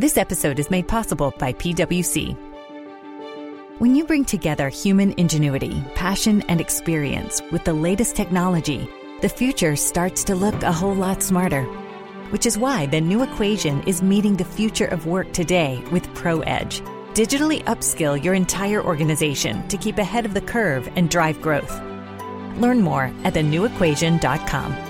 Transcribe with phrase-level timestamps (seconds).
[0.00, 2.34] This episode is made possible by PWC.
[3.80, 8.88] When you bring together human ingenuity, passion, and experience with the latest technology,
[9.20, 11.64] the future starts to look a whole lot smarter.
[12.30, 16.80] Which is why the new equation is meeting the future of work today with ProEdge.
[17.12, 21.78] Digitally upskill your entire organization to keep ahead of the curve and drive growth.
[22.56, 24.89] Learn more at thenewequation.com.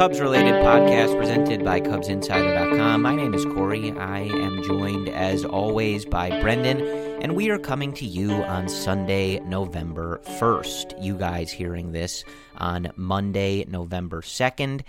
[0.00, 3.02] Cubs related podcast presented by CubsInsider.com.
[3.02, 3.92] My name is Corey.
[3.98, 6.80] I am joined, as always, by Brendan,
[7.20, 11.04] and we are coming to you on Sunday, November 1st.
[11.04, 12.24] You guys hearing this
[12.56, 14.84] on Monday, November 2nd.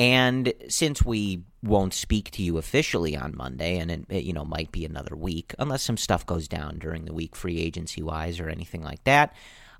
[0.00, 4.44] And since we won't speak to you officially on Monday, and it, it, you know
[4.44, 8.40] might be another week, unless some stuff goes down during the week, free agency wise
[8.40, 9.32] or anything like that,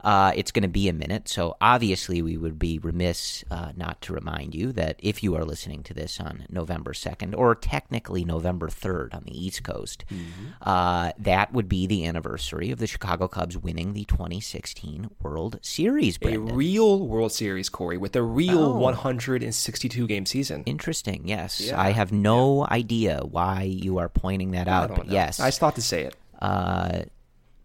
[0.02, 1.28] uh, it's going to be a minute.
[1.28, 5.44] So obviously, we would be remiss uh, not to remind you that if you are
[5.44, 10.68] listening to this on November second, or technically November third on the East Coast, mm-hmm.
[10.68, 16.18] uh, that would be the anniversary of the Chicago Cubs winning the 2016 World Series.
[16.18, 16.50] Brendan.
[16.50, 18.78] A real World Series, Corey, with a real oh.
[18.78, 20.62] 162 game season.
[20.64, 21.26] Interesting.
[21.26, 21.80] Yes, yeah.
[21.80, 22.74] I have no yeah.
[22.74, 25.12] idea why you are pointing that out, but know.
[25.12, 26.16] yes, I just thought to say it.
[26.40, 27.02] Uh,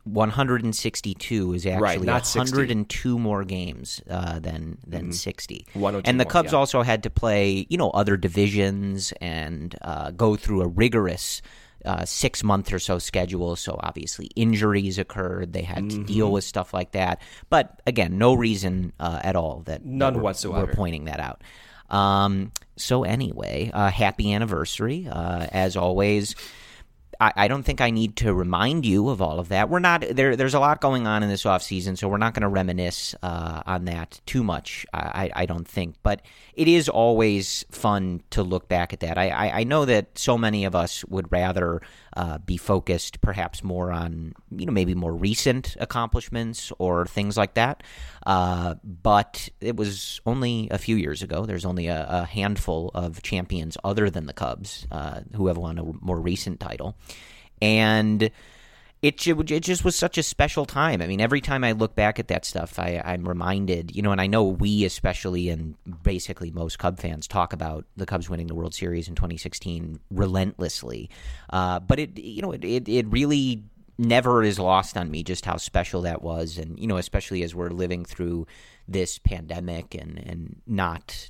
[0.06, 3.20] 162 is actually right, 102 60.
[3.20, 5.12] more games uh, than than mm-hmm.
[5.12, 5.66] 60.
[6.06, 6.60] And the Cubs yeah.
[6.60, 11.42] also had to play, you know, other divisions and uh, go through a rigorous
[11.86, 13.56] uh, six month or so schedule.
[13.56, 15.54] So obviously injuries occurred.
[15.54, 16.06] They had mm-hmm.
[16.06, 17.22] to deal with stuff like that.
[17.50, 20.68] But again, no reason uh, at all that none we're, whatsoever.
[20.68, 21.42] We're pointing that out.
[21.90, 26.36] Um, so anyway, uh, happy anniversary uh, as always.
[27.20, 29.70] I, I, don't think I need to remind you of all of that.
[29.70, 30.36] We're not there.
[30.36, 33.16] There's a lot going on in this off season, so we're not going to reminisce
[33.24, 34.86] uh, on that too much.
[34.94, 36.22] I, I, don't think, but
[36.54, 39.18] it is always fun to look back at that.
[39.18, 41.82] I, I, I know that so many of us would rather
[42.16, 47.56] uh, be focused, perhaps more on you know maybe more recent accomplishments or things like
[47.56, 47.84] that.
[48.26, 51.46] Uh, but it was only a few years ago.
[51.46, 55.78] There's only a, a handful of champions other than the Cubs uh, who have won
[55.78, 56.96] a more recent title
[57.62, 58.30] and
[59.06, 61.00] it, it just was such a special time.
[61.00, 64.12] I mean, every time I look back at that stuff, I, I'm reminded, you know,
[64.12, 68.48] and I know we, especially, and basically most Cub fans, talk about the Cubs winning
[68.48, 71.12] the World Series in 2016 relentlessly.
[71.52, 73.64] Uh, but it, you know, it, it, it really
[74.00, 77.54] never is lost on me just how special that was, and you know, especially as
[77.54, 78.48] we're living through
[78.88, 81.30] this pandemic and and not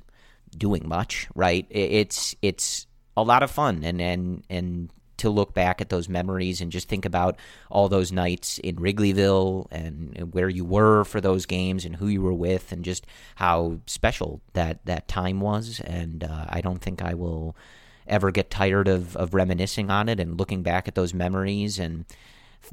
[0.56, 1.28] doing much.
[1.34, 1.66] Right?
[1.68, 2.86] It's it's
[3.18, 6.88] a lot of fun, and and and to look back at those memories and just
[6.88, 7.36] think about
[7.70, 12.22] all those nights in Wrigleyville and where you were for those games and who you
[12.22, 15.80] were with and just how special that that time was.
[15.80, 17.56] And uh, I don't think I will
[18.06, 22.04] ever get tired of, of reminiscing on it and looking back at those memories and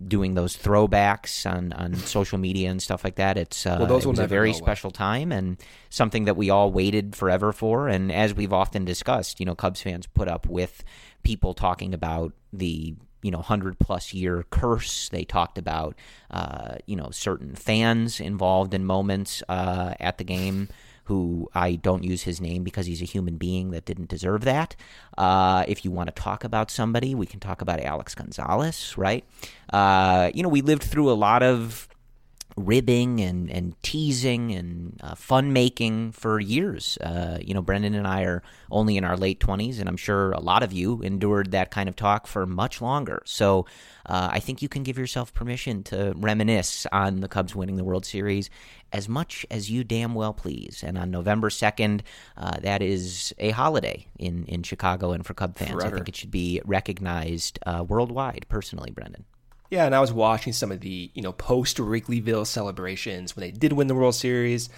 [0.07, 3.37] doing those throwbacks on, on social media and stuff like that.
[3.37, 4.65] It's uh, Well, those it was a very go away.
[4.65, 5.57] special time and
[5.89, 7.87] something that we all waited forever for.
[7.87, 10.83] And as we've often discussed, you know, Cubs fans put up with
[11.23, 15.09] people talking about the you know hundred plus year curse.
[15.09, 15.95] They talked about
[16.29, 20.69] uh, you know certain fans involved in moments uh, at the game.
[21.07, 24.77] Who I don't use his name because he's a human being that didn't deserve that.
[25.17, 29.25] Uh, if you want to talk about somebody, we can talk about Alex Gonzalez, right?
[29.73, 31.89] Uh, you know, we lived through a lot of
[32.55, 36.97] ribbing and, and teasing and uh, fun making for years.
[36.99, 40.31] Uh, you know, Brendan and I are only in our late 20s, and I'm sure
[40.31, 43.21] a lot of you endured that kind of talk for much longer.
[43.25, 43.65] So
[44.05, 47.83] uh, I think you can give yourself permission to reminisce on the Cubs winning the
[47.83, 48.49] World Series
[48.91, 50.83] as much as you damn well please.
[50.85, 52.01] And on November 2nd,
[52.37, 55.83] uh, that is a holiday in, in Chicago and for Cub fans.
[55.83, 59.25] I think it should be recognized uh, worldwide, personally, Brendan.
[59.73, 63.49] Yeah, and I was watching some of the, you know, post Wrigleyville celebrations when they
[63.49, 64.69] did win the World Series.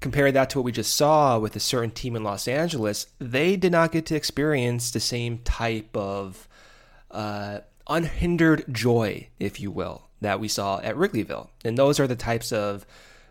[0.00, 3.06] Compare that to what we just saw with a certain team in Los Angeles.
[3.20, 6.48] They did not get to experience the same type of
[7.12, 11.50] uh, unhindered joy, if you will, that we saw at Wrigleyville.
[11.64, 12.84] And those are the types of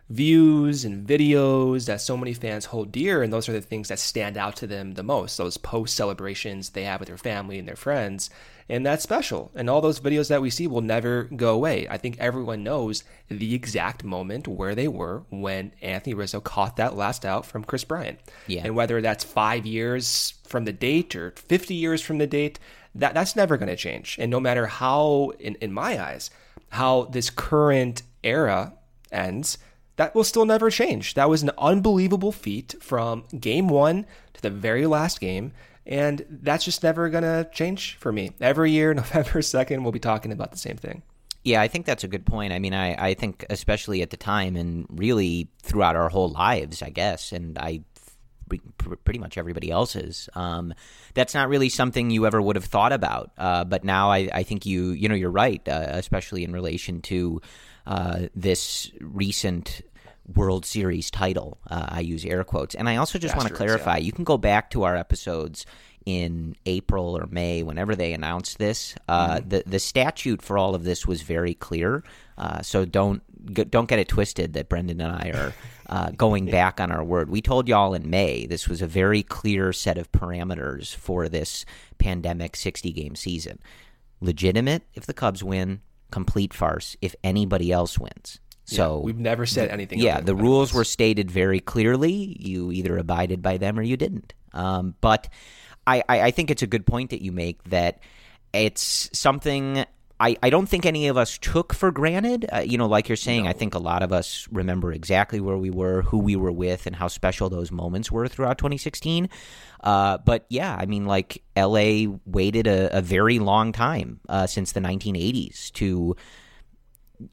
[0.10, 4.00] views and videos that so many fans hold dear, and those are the things that
[4.00, 5.36] stand out to them the most.
[5.36, 8.30] Those post celebrations they have with their family and their friends,
[8.70, 9.52] and that's special.
[9.56, 11.88] And all those videos that we see will never go away.
[11.90, 16.96] I think everyone knows the exact moment where they were when Anthony Rizzo caught that
[16.96, 18.20] last out from Kris Bryant.
[18.48, 18.62] Yeah.
[18.64, 22.60] And whether that's five years from the date or 50 years from the date,
[22.96, 24.18] that, that's never going to change.
[24.20, 26.30] And no matter how, in, in my eyes,
[26.70, 28.74] how this current era
[29.12, 29.58] ends,
[29.96, 31.14] that will still never change.
[31.14, 35.52] That was an unbelievable feat from game one to the very last game.
[35.86, 38.32] And that's just never going to change for me.
[38.40, 41.04] Every year, November 2nd, we'll be talking about the same thing.
[41.44, 42.54] Yeah, I think that's a good point.
[42.54, 46.82] I mean, I, I think especially at the time and really throughout our whole lives,
[46.82, 47.84] I guess, and I
[49.04, 50.30] pretty much everybody else's.
[50.36, 50.74] Um,
[51.14, 53.32] that's not really something you ever would have thought about.
[53.38, 57.02] Uh, but now I, I think you you know you're right, uh, especially in relation
[57.04, 57.42] to
[57.86, 59.82] uh, this recent
[60.36, 61.58] World Series title.
[61.70, 63.98] Uh, I use air quotes, and I also just want to clarify.
[63.98, 64.04] yeah.
[64.06, 65.66] You can go back to our episodes
[66.06, 68.96] in April or May, whenever they announced this.
[69.08, 72.04] Uh, The the statute for all of this was very clear.
[72.38, 73.22] Uh, so don't
[73.70, 75.54] don't get it twisted that Brendan and I are
[75.88, 77.30] uh, going back on our word.
[77.30, 81.66] We told y'all in May this was a very clear set of parameters for this
[81.98, 83.60] pandemic sixty game season.
[84.22, 85.82] Legitimate if the Cubs win,
[86.12, 88.40] complete farce if anybody else wins.
[88.66, 90.00] So We've never said anything.
[90.00, 90.76] yeah, the rules this.
[90.76, 92.38] were stated very clearly.
[92.40, 94.34] You either abided by them or you didn't.
[94.54, 95.28] Um, but
[95.86, 98.00] I, I, I think it's a good point that you make that
[98.54, 99.86] it's something
[100.20, 102.46] I, I don't think any of us took for granted.
[102.54, 105.58] Uh, you know, like you're saying, I think a lot of us remember exactly where
[105.58, 109.28] we were, who we were with, and how special those moments were throughout 2016.
[109.84, 114.72] Uh, but yeah, I mean, like LA waited a, a very long time uh, since
[114.72, 116.16] the 1980s to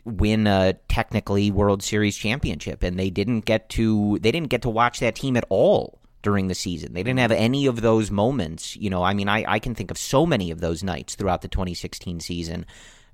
[0.05, 4.71] win a technically World Series championship, and they didn't get to they didn't get to
[4.71, 6.93] watch that team at all during the season.
[6.93, 8.77] They didn't have any of those moments.
[8.77, 11.43] You know, I mean, I, I can think of so many of those nights throughout
[11.43, 12.67] the 2016 season.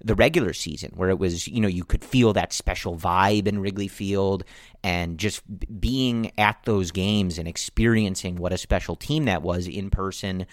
[0.05, 3.61] The regular season, where it was, you know, you could feel that special vibe in
[3.61, 4.45] Wrigley Field
[4.85, 5.43] and just
[5.81, 10.47] being at those games and experiencing what a special team that was in person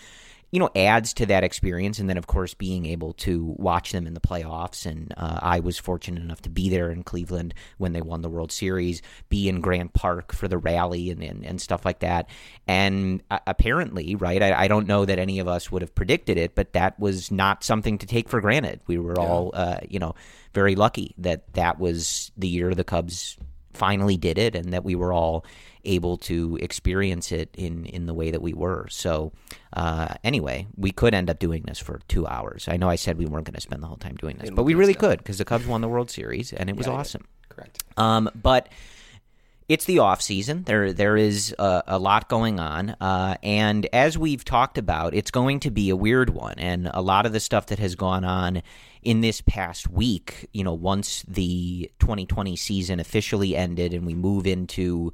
[0.54, 1.98] you know, adds to that experience.
[1.98, 4.86] And then, of course, being able to watch them in the playoffs.
[4.86, 8.30] And uh, I was fortunate enough to be there in Cleveland when they won the
[8.30, 12.30] World Series, be in Grant Park for the rally and, and, and stuff like that.
[12.68, 16.38] And uh, apparently, right, I, I don't know that any of us would have predicted
[16.38, 18.80] it, but that was not something to take for granted.
[18.86, 20.14] We were all, uh, you know,
[20.54, 23.40] very lucky that that was the year the Cubs
[23.74, 25.46] finally did it and that we were all
[25.86, 29.32] able to experience it in in the way that we were so
[29.74, 33.18] uh, anyway we could end up doing this for two hours i know i said
[33.18, 35.18] we weren't going to spend the whole time doing this but we really could've could
[35.20, 37.84] because the cubs won the world series and it was Yeah, awesome Correct.
[37.98, 38.70] um, but
[39.70, 40.64] it's the off season.
[40.64, 45.32] There, there is a, a lot going on, uh, and as we've talked about, it's
[45.32, 46.56] going to be a weird one.
[46.58, 48.62] And a lot of the stuff that has gone on
[49.04, 54.46] in this past week, you know, once the 2020 season officially ended and we move
[54.48, 55.14] into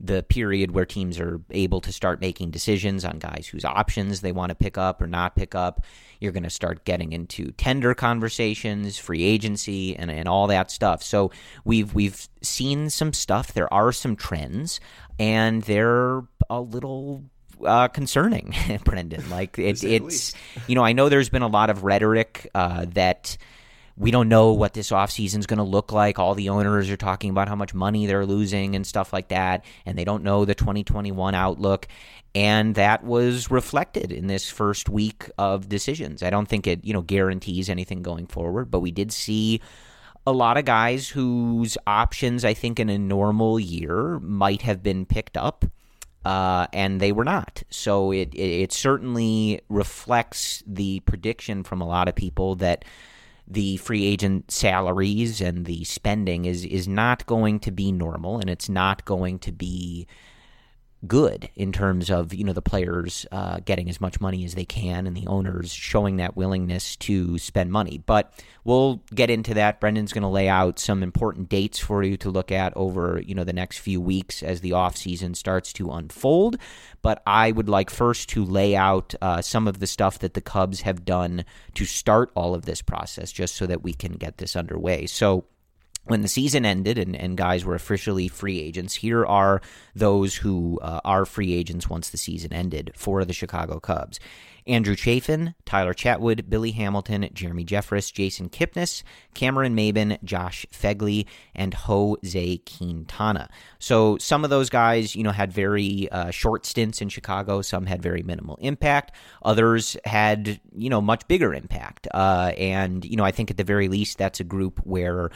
[0.00, 4.32] the period where teams are able to start making decisions on guys whose options they
[4.32, 5.84] want to pick up or not pick up.
[6.20, 11.02] You're going to start getting into tender conversations, free agency, and, and all that stuff.
[11.02, 11.30] So
[11.64, 13.52] we've we've seen some stuff.
[13.52, 14.80] There are some trends,
[15.18, 17.24] and they're a little
[17.64, 18.54] uh, concerning,
[18.84, 19.28] Brendan.
[19.30, 20.34] Like it, it's
[20.66, 23.36] you know I know there's been a lot of rhetoric uh, that
[24.00, 26.18] we don't know what this offseason is going to look like.
[26.18, 29.62] All the owners are talking about how much money they're losing and stuff like that,
[29.84, 31.86] and they don't know the 2021 outlook.
[32.34, 36.22] And that was reflected in this first week of decisions.
[36.22, 39.60] I don't think it, you know, guarantees anything going forward, but we did see
[40.26, 45.04] a lot of guys whose options I think in a normal year might have been
[45.04, 45.66] picked up.
[46.24, 47.62] Uh, and they were not.
[47.70, 52.84] So it, it, it certainly reflects the prediction from a lot of people that
[53.50, 58.48] the free agent salaries and the spending is is not going to be normal, and
[58.48, 60.06] it's not going to be
[61.06, 64.64] good in terms of you know the players uh, getting as much money as they
[64.64, 68.02] can and the owners showing that willingness to spend money.
[68.04, 68.32] But
[68.64, 69.80] we'll get into that.
[69.80, 73.34] Brendan's going to lay out some important dates for you to look at over you
[73.34, 76.56] know the next few weeks as the off season starts to unfold.
[77.02, 80.42] But I would like first to lay out uh, some of the stuff that the
[80.42, 84.36] Cubs have done to start all of this process, just so that we can get
[84.36, 85.06] this underway.
[85.06, 85.46] So
[86.10, 89.62] when the season ended and, and guys were officially free agents, here are
[89.94, 94.18] those who uh, are free agents once the season ended for the Chicago Cubs.
[94.66, 101.74] Andrew Chafin, Tyler Chatwood, Billy Hamilton, Jeremy Jeffress, Jason Kipnis, Cameron Maybin, Josh Phegley, and
[101.74, 103.48] Jose Quintana.
[103.78, 107.62] So some of those guys, you know, had very uh, short stints in Chicago.
[107.62, 109.14] Some had very minimal impact.
[109.44, 112.08] Others had, you know, much bigger impact.
[112.12, 115.30] Uh, and, you know, I think at the very least, that's a group where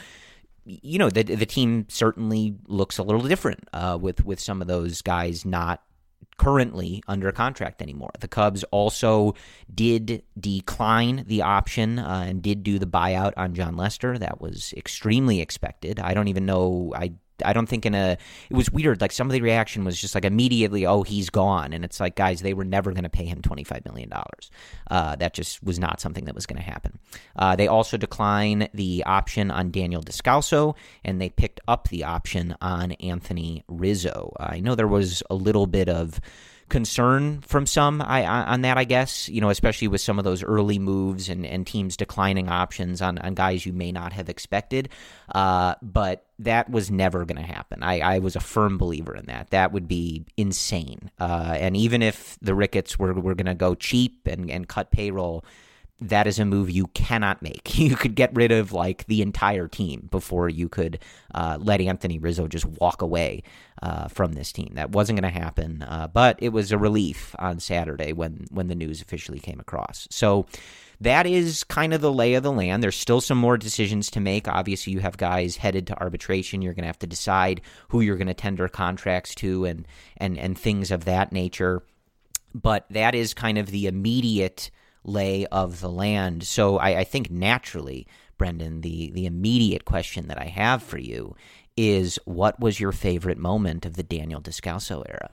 [0.65, 4.67] you know the the team certainly looks a little different uh, with with some of
[4.67, 5.81] those guys not
[6.37, 8.11] currently under contract anymore.
[8.19, 9.35] The Cubs also
[9.73, 14.17] did decline the option uh, and did do the buyout on Jon Lester.
[14.17, 15.99] That was extremely expected.
[15.99, 16.93] I don't even know.
[16.95, 17.13] I
[17.43, 18.17] I don't think in a
[18.49, 19.01] it was weird.
[19.01, 22.15] Like some of the reaction was just like immediately, oh, he's gone, and it's like,
[22.15, 24.51] guys, they were never going to pay him twenty five million dollars.
[24.89, 26.99] Uh, that just was not something that was going to happen.
[27.35, 32.55] Uh, they also decline the option on Daniel Descalso, and they picked up the option
[32.61, 34.33] on Anthony Rizzo.
[34.39, 36.21] I know there was a little bit of
[36.69, 40.43] concern from some I, on that, I guess, you know, especially with some of those
[40.43, 44.89] early moves and, and teams declining options on, on guys you may not have expected.
[45.33, 47.83] Uh, but that was never going to happen.
[47.83, 49.51] I, I was a firm believer in that.
[49.51, 51.11] That would be insane.
[51.19, 54.91] Uh, and even if the Ricketts were, were going to go cheap and, and cut
[54.91, 55.45] payroll,
[56.01, 57.73] that is a move you cannot make.
[57.85, 60.99] You could get rid of like the entire team before you could
[61.33, 63.43] uh, let Anthony Rizzo just walk away
[63.81, 64.71] uh, from this team.
[64.75, 68.67] That wasn't going to happen, uh, but it was a relief on Saturday when when
[68.67, 70.07] the news officially came across.
[70.11, 70.45] So
[71.01, 72.81] that is kind of the lay of the land.
[72.81, 74.47] There's still some more decisions to make.
[74.47, 76.61] Obviously, you have guys headed to arbitration.
[76.61, 80.37] You're going to have to decide who you're going to tender contracts to and and
[80.37, 81.83] and things of that nature.
[82.53, 84.71] But that is kind of the immediate
[85.03, 86.43] lay of the land.
[86.43, 91.35] So I, I think naturally, Brendan, the the immediate question that I have for you
[91.77, 95.31] is, what was your favorite moment of the Daniel Descalso era?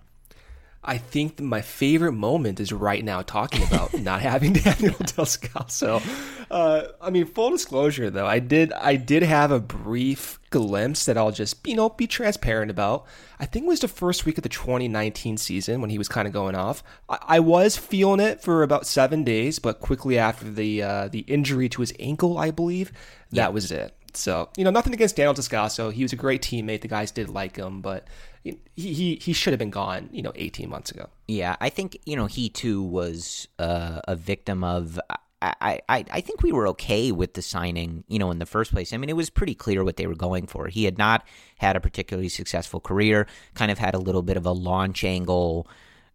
[0.85, 6.03] I think my favorite moment is right now talking about not having Daniel Descalso.
[6.51, 11.17] Uh, I mean, full disclosure though, I did I did have a brief glimpse that
[11.17, 13.07] I'll just you know be transparent about.
[13.39, 16.27] I think it was the first week of the 2019 season when he was kind
[16.27, 16.83] of going off.
[17.09, 21.21] I, I was feeling it for about seven days, but quickly after the uh, the
[21.21, 22.91] injury to his ankle, I believe
[23.31, 23.49] that yeah.
[23.49, 23.95] was it.
[24.15, 25.93] So you know, nothing against Daniel Descalso.
[25.93, 26.81] He was a great teammate.
[26.81, 28.09] The guys did like him, but
[28.43, 30.09] he he, he should have been gone.
[30.13, 31.09] You know, 18 months ago.
[31.29, 34.99] Yeah, I think you know he too was uh, a victim of.
[35.45, 38.71] I, I, I think we were okay with the signing, you know, in the first
[38.71, 38.93] place.
[38.93, 40.69] I mean, it was pretty clear what they were going for.
[40.69, 44.47] He had not had a particularly successful career, kind of had a little bit of
[44.47, 45.67] a launch angle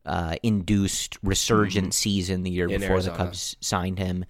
[0.08, 1.92] uh, induced resurgent mm-hmm.
[1.92, 3.18] season the year in before Arizona.
[3.18, 4.24] the Cubs signed him.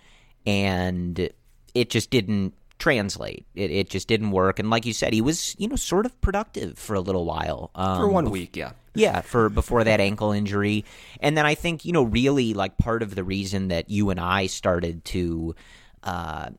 [0.46, 1.30] And
[1.76, 3.46] it just didn't translate.
[3.56, 4.60] It, it just didn't work.
[4.60, 7.72] And like you said, he was you know sort of productive for a little while
[7.76, 8.56] um, for one week.
[8.56, 10.86] Yeah, yeah, for before that ankle injury.
[11.20, 14.20] And then I think you know really like part of the reason that you and
[14.20, 15.56] I started to.
[16.04, 16.50] Uh,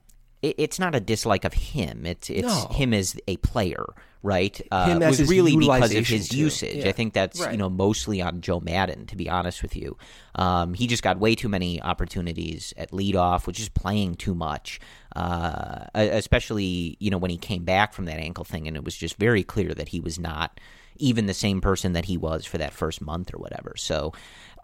[0.43, 2.07] it, it's not a dislike of him.
[2.07, 2.69] It's it's no.
[2.69, 3.85] him as a player,
[4.23, 4.61] right?
[4.71, 6.39] Uh, was really because of his too.
[6.39, 6.77] usage.
[6.77, 6.89] Yeah.
[6.89, 7.53] I think that's right.
[7.53, 9.97] you know mostly on Joe Maddon, To be honest with you,
[10.35, 14.81] um, he just got way too many opportunities at leadoff, which is playing too much.
[15.17, 18.97] Uh, especially you know when he came back from that ankle thing, and it was
[18.97, 20.61] just very clear that he was not
[20.97, 23.75] even the same person that he was for that first month or whatever.
[23.77, 24.13] So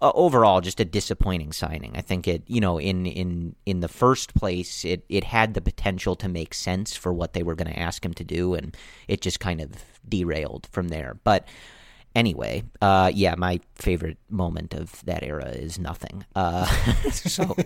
[0.03, 1.97] uh, overall, just a disappointing signing.
[1.97, 5.61] I think it, you know, in in in the first place, it it had the
[5.61, 8.77] potential to make sense for what they were going to ask him to do, and
[9.09, 9.71] it just kind of
[10.09, 11.17] derailed from there.
[11.25, 11.47] But
[12.15, 16.25] anyway, uh, yeah, my favorite moment of that era is nothing.
[16.35, 16.67] Uh,
[17.13, 17.57] so,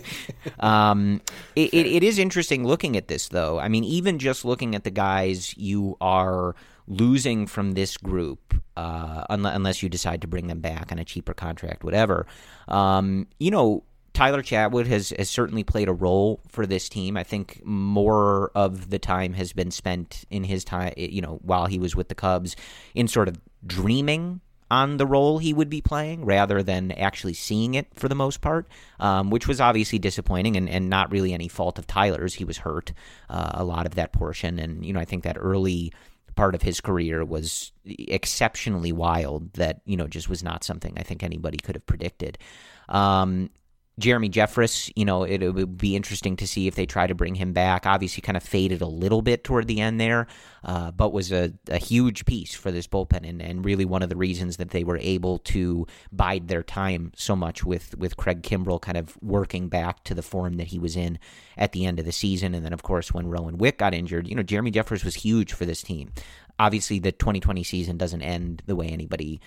[0.61, 1.21] um,
[1.57, 3.59] it, it, it is interesting looking at this, though.
[3.59, 6.55] I mean, even just looking at the guys you are
[6.87, 11.35] losing from this group, uh, unless you decide to bring them back on a cheaper
[11.35, 12.27] contract, whatever.
[12.67, 17.17] Um, you know, Tyler Chatwood has, has certainly played a role for this team.
[17.17, 21.67] I think more of the time has been spent in his time, you know, while
[21.67, 22.57] he was with the Cubs
[22.95, 23.37] in sort of
[23.67, 28.15] dreaming on the role he would be playing rather than actually seeing it for the
[28.15, 28.69] most part,
[29.01, 32.35] um, which was obviously disappointing and, and not really any fault of Tyler's.
[32.35, 32.93] He was hurt
[33.31, 34.59] uh, a lot of that portion.
[34.59, 35.93] And, you know, I think that early
[36.37, 41.03] part of his career was exceptionally wild that, you know, just was not something I
[41.03, 42.39] think anybody could have predicted.
[42.89, 43.51] Um,
[43.99, 47.15] Jeremy Jeffress, you know, it, it, would be interesting to see if they try to
[47.15, 47.85] bring him back.
[47.85, 50.29] Obviously, kind of faded a little bit toward the end there,
[50.63, 54.09] uh, but was a, a, huge piece for this bullpen and, and, really one of
[54.09, 58.43] the reasons that they were able to bide their time so much with, with Craig
[58.43, 61.19] Kimbrel kind of working back to the form that he was in
[61.57, 62.55] at the end of the season.
[62.55, 65.53] And then, of course, when Rowan Wick got injured, you know, Jeremy Jeffress was huge
[65.53, 66.13] for this team.
[66.61, 69.41] Obviously, the 2020 season doesn't end the way anybody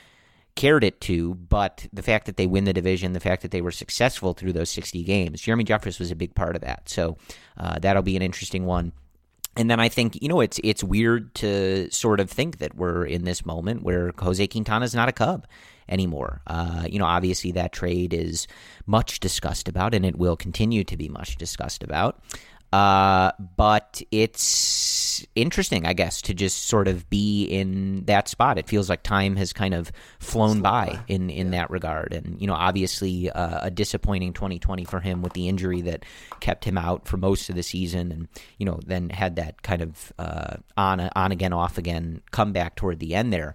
[0.56, 3.62] cared it to, but the fact that they win the division, the fact that they
[3.62, 6.90] were successful through those 60 games, Jeremy Jeffress was a big part of that.
[6.90, 7.18] So
[7.58, 8.92] uh, that'll be an interesting one.
[9.58, 13.04] And then I think you know it's it's weird to sort of think that we're
[13.06, 15.46] in this moment where Jose Quintana is not a Cub
[15.90, 16.42] anymore.
[16.48, 18.48] Uh, you know, obviously that trade is
[18.86, 22.24] much discussed about, and it will continue to be much discussed about.
[22.72, 28.58] Uh, but it's interesting, I guess, to just sort of be in that spot.
[28.58, 31.60] It feels like time has kind of flown by, by, in, in yeah.
[31.60, 32.14] that regard.
[32.14, 36.06] And, you know, obviously uh, a disappointing 2020 for him with the injury that
[36.40, 39.82] kept him out for most of the season and, you know, then had that kind
[39.82, 43.54] of uh, on, on again, off again comeback toward the end there.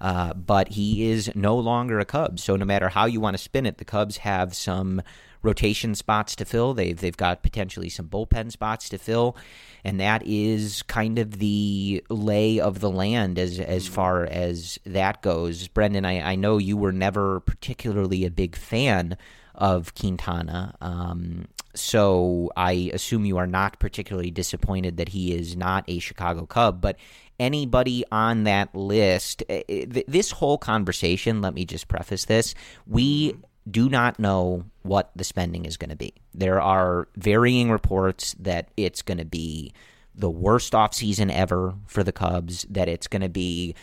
[0.00, 2.38] Uh, but he is no longer a Cub.
[2.38, 5.02] So no matter how you want to spin it, the Cubs have some
[5.42, 6.74] rotation spots to fill.
[6.74, 9.36] They've they've got potentially some bullpen spots to fill,
[9.84, 15.22] and that is kind of the lay of the land as as far as that
[15.22, 15.68] goes.
[15.68, 19.16] Brendan, I, I know you were never particularly a big fan
[19.54, 20.74] of Quintana.
[20.80, 26.46] Um, so I assume you are not particularly disappointed that he is not a Chicago
[26.46, 26.96] Cub, but
[27.38, 32.54] anybody on that list, eh, eh, this whole conversation, let me just preface this.
[32.86, 33.36] We
[33.70, 36.14] do not know what the spending is going to be.
[36.34, 39.72] There are varying reports that it's going to be
[40.14, 43.74] the worst offseason ever for the Cubs, that it's going to be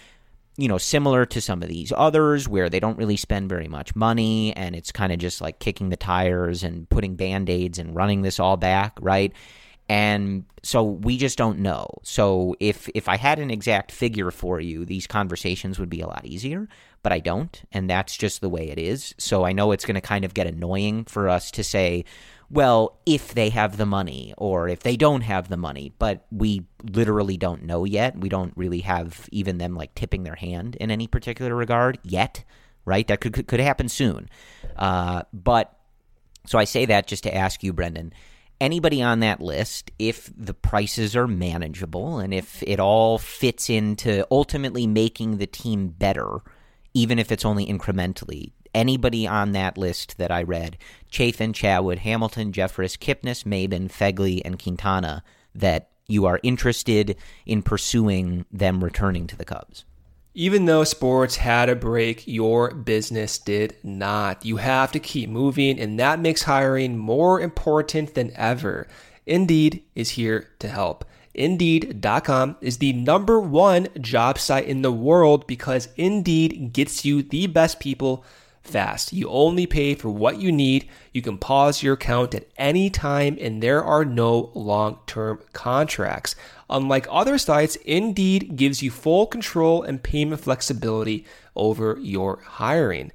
[0.58, 3.96] you know, similar to some of these others where they don't really spend very much
[3.96, 7.96] money and it's kind of just like kicking the tires and putting band aids and
[7.96, 9.34] running this all back, right?
[9.88, 11.88] And so we just don't know.
[12.02, 16.08] So if if I had an exact figure for you, these conversations would be a
[16.08, 16.68] lot easier
[17.06, 17.62] but I don't.
[17.72, 19.14] And that's just the way it is.
[19.20, 22.04] So I know it's going to kind of get annoying for us to say,
[22.50, 26.66] well, if they have the money or if they don't have the money, but we
[26.84, 28.18] literally don't know yet.
[28.18, 32.44] We don't really have even them like tipping their hand in any particular regard yet,
[32.86, 33.08] right?
[33.08, 34.28] That could could, happen soon.
[34.76, 35.78] Uh, but
[36.48, 38.14] so I say that just to ask you, Brendan,
[38.60, 44.26] anybody on that list, if the prices are manageable and if it all fits into
[44.32, 46.40] ultimately making the team better,
[46.94, 48.52] even if it's only incrementally.
[48.74, 50.78] Anybody on that list that I read,
[51.10, 57.16] Chafin, Chatwood, Hamilton, Jeffress, Kipnis, Maybin, Phegley, and Quintana, that you are interested
[57.46, 59.86] in pursuing them returning to the Cubs?
[60.38, 64.46] Even though sports had a break, your business did not.
[64.46, 68.86] You have to keep moving, and that makes hiring more important than ever.
[69.26, 71.06] Indeed is here to help.
[71.34, 77.48] Indeed.com is the number one job site in the world because Indeed gets you the
[77.48, 78.26] best people
[78.66, 79.14] fast.
[79.14, 80.88] You only pay for what you need.
[81.14, 86.36] You can pause your account at any time, and there are no long term contracts.
[86.70, 91.26] Unlike other sites, Indeed gives you full control and payment flexibility
[91.56, 93.12] over your hiring.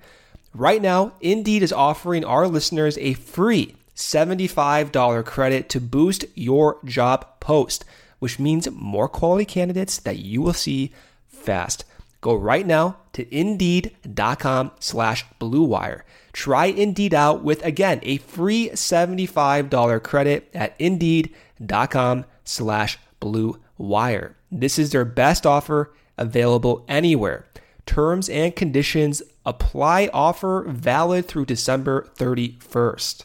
[0.55, 7.41] Right now, Indeed is offering our listeners a free $75 credit to boost your job
[7.41, 7.85] post
[8.21, 10.93] which means more quality candidates that you will see
[11.27, 11.85] fast.
[12.21, 16.03] Go right now to indeed.com slash bluewire.
[16.33, 24.35] Try Indeed out with, again, a free $75 credit at indeed.com slash bluewire.
[24.53, 27.47] This is their best offer available anywhere.
[27.87, 33.25] Terms and conditions apply offer valid through December 31st.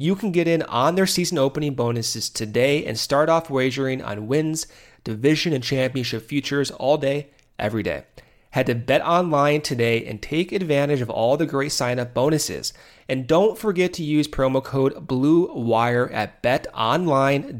[0.00, 4.28] You can get in on their season opening bonuses today and start off wagering on
[4.28, 4.68] wins
[5.02, 8.04] division and championship futures all day, every day.
[8.50, 12.72] Head to Bet Online today and take advantage of all the great sign up bonuses.
[13.08, 17.56] And don't forget to use promo code BLUEWIRE at betonline.ag.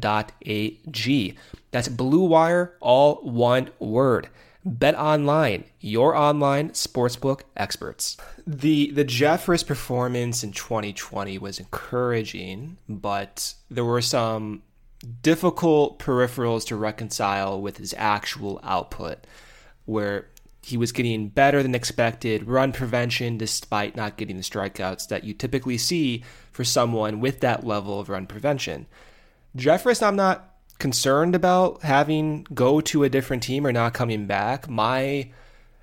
[1.71, 4.29] That's Blue Wire, all one word.
[4.65, 8.17] Bet Online, your online sportsbook experts.
[8.45, 14.63] The the Jeffress performance in 2020 was encouraging, but there were some
[15.21, 19.25] difficult peripherals to reconcile with his actual output,
[19.85, 20.27] where
[20.61, 25.33] he was getting better than expected run prevention despite not getting the strikeouts that you
[25.33, 28.87] typically see for someone with that level of run prevention.
[29.55, 30.48] Jeffress, I'm not
[30.79, 34.69] concerned about having go to a different team or not coming back.
[34.69, 35.31] My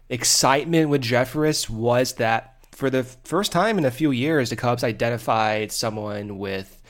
[0.08, 4.84] excitement with Jeffress was that for the first time in a few years, the Cubs
[4.84, 6.82] identified someone with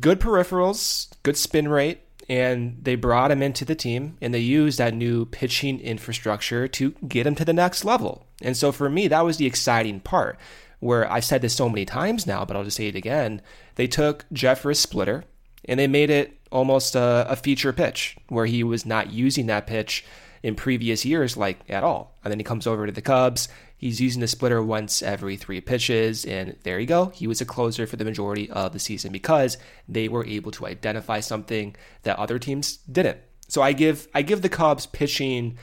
[0.00, 4.78] good peripherals, good spin rate, and they brought him into the team and they used
[4.78, 8.26] that new pitching infrastructure to get him to the next level.
[8.42, 10.38] And so for me, that was the exciting part
[10.80, 13.40] where I've said this so many times now, but I'll just say it again.
[13.76, 15.24] They took Jeffress Splitter
[15.64, 19.66] and they made it almost a, a feature pitch where he was not using that
[19.66, 20.04] pitch
[20.42, 22.14] in previous years like at all.
[22.22, 25.60] And then he comes over to the Cubs He's using the splitter once every three
[25.60, 27.06] pitches, and there you go.
[27.06, 30.66] He was a closer for the majority of the season because they were able to
[30.66, 33.18] identify something that other teams didn't.
[33.48, 35.58] So I give I give the Cubs pitching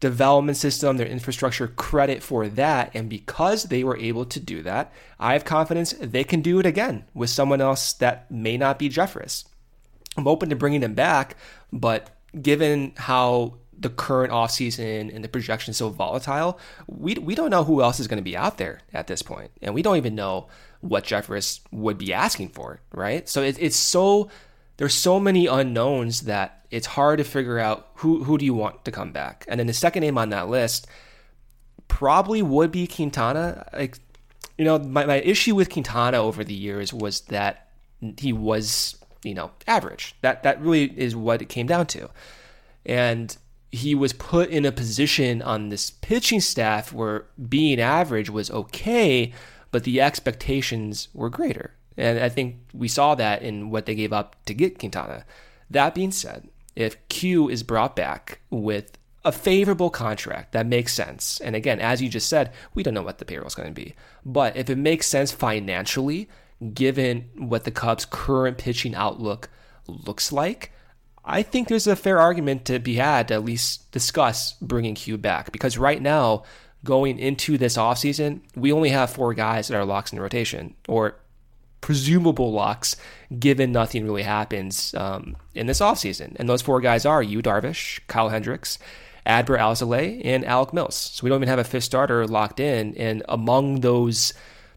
[0.00, 2.90] development system, their infrastructure credit for that.
[2.94, 6.66] And because they were able to do that, I have confidence they can do it
[6.66, 9.44] again with someone else that may not be Jeffress.
[10.16, 11.36] I'm open to bringing him back,
[11.72, 17.64] but given how the current offseason and the projection so volatile, we, we don't know
[17.64, 19.50] who else is going to be out there at this point.
[19.60, 20.48] And we don't even know
[20.80, 23.28] what Jeffress would be asking for, right?
[23.28, 24.30] So it, it's so,
[24.76, 28.84] there's so many unknowns that it's hard to figure out who, who do you want
[28.84, 29.44] to come back.
[29.48, 30.86] And then the second name on that list
[31.88, 33.68] probably would be Quintana.
[33.72, 33.98] Like,
[34.58, 37.68] you know, my, my issue with Quintana over the years was that
[38.18, 40.14] he was, you know, average.
[40.20, 42.10] That, that really is what it came down to.
[42.84, 43.36] And
[43.70, 49.32] he was put in a position on this pitching staff where being average was okay,
[49.70, 51.72] but the expectations were greater.
[51.96, 55.24] And I think we saw that in what they gave up to get Quintana.
[55.70, 61.40] That being said, if Q is brought back with a favorable contract that makes sense,
[61.40, 63.74] and again, as you just said, we don't know what the payroll is going to
[63.74, 66.28] be, but if it makes sense financially,
[66.70, 69.48] given what the Cubs' current pitching outlook
[69.86, 70.72] looks like,
[71.24, 75.18] I think there's a fair argument to be had to at least discuss bringing Q
[75.18, 76.44] back because right now,
[76.84, 80.74] going into this offseason, we only have four guys that are locks in the rotation
[80.88, 81.16] or
[81.80, 82.96] presumable locks
[83.38, 86.34] given nothing really happens um, in this offseason.
[86.36, 88.78] And those four guys are Yu Darvish, Kyle Hendricks,
[89.26, 90.96] Adbert Alzolay, and Alec Mills.
[90.96, 92.96] So we don't even have a fifth starter locked in.
[92.96, 94.32] And among those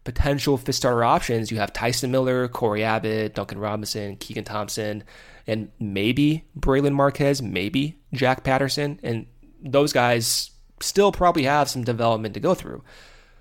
[0.06, 5.04] potential fifth starter options, you have Tyson Miller, Cory Abbott, Duncan Robinson, Keegan Thompson,
[5.46, 9.26] and maybe Brailyn Marquez, maybe Jack Patterson, and
[9.62, 12.84] those guys still probably have some development to go through.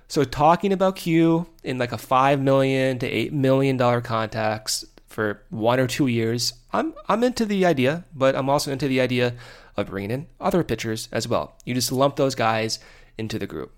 [0.09, 5.43] So talking about Q in like a five million to eight million dollar contacts for
[5.51, 9.35] one or two years, I'm I'm into the idea, but I'm also into the idea
[9.77, 11.57] of bringing in other pitchers as well.
[11.65, 12.79] You just lump those guys
[13.19, 13.73] into the group.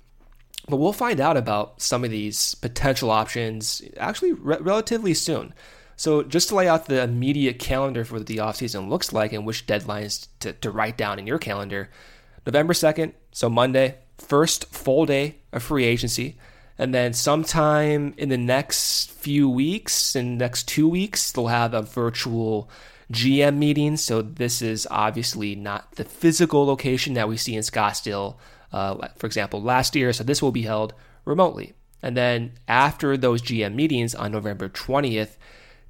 [0.69, 5.55] But we'll find out about some of these potential options actually re- relatively soon.
[5.97, 9.47] So just to lay out the immediate calendar for what the offseason looks like and
[9.47, 11.89] which deadlines to, to write down in your calendar,
[12.45, 16.37] November 2nd, so Monday, first full day of free agency.
[16.79, 21.73] And then sometime in the next few weeks, in the next two weeks, they'll have
[21.73, 22.69] a virtual
[23.11, 23.97] GM meeting.
[23.97, 28.37] So this is obviously not the physical location that we see in Scottsdale,
[28.73, 30.13] uh, for example, last year.
[30.13, 31.75] So this will be held remotely.
[32.03, 35.37] And then after those GM meetings on November 20th,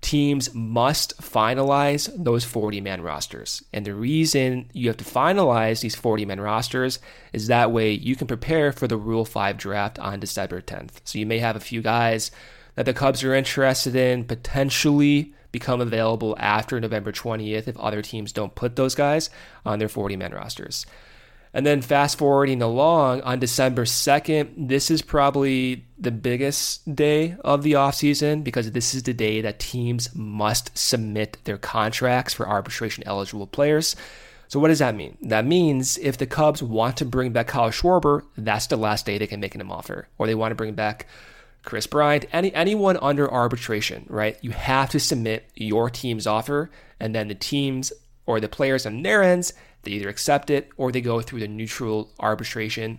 [0.00, 3.62] teams must finalize those 40 man rosters.
[3.72, 6.98] And the reason you have to finalize these 40 man rosters
[7.32, 11.00] is that way you can prepare for the Rule 5 draft on December 10th.
[11.04, 12.30] So you may have a few guys
[12.76, 18.32] that the Cubs are interested in potentially become available after November 20th if other teams
[18.32, 19.30] don't put those guys
[19.64, 20.86] on their 40 man rosters.
[21.56, 27.62] And then fast forwarding along on December 2nd, this is probably the biggest day of
[27.62, 33.04] the offseason because this is the day that teams must submit their contracts for arbitration
[33.06, 33.96] eligible players.
[34.48, 35.16] So, what does that mean?
[35.22, 39.16] That means if the Cubs want to bring back Kyle Schwarber, that's the last day
[39.16, 40.08] they can make an offer.
[40.18, 41.06] Or they want to bring back
[41.62, 44.36] Kris Bryant, any anyone under arbitration, right?
[44.42, 47.94] You have to submit your team's offer, and then the teams
[48.26, 49.54] or the players on their ends
[49.86, 52.98] they either accept it or they go through the neutral arbitration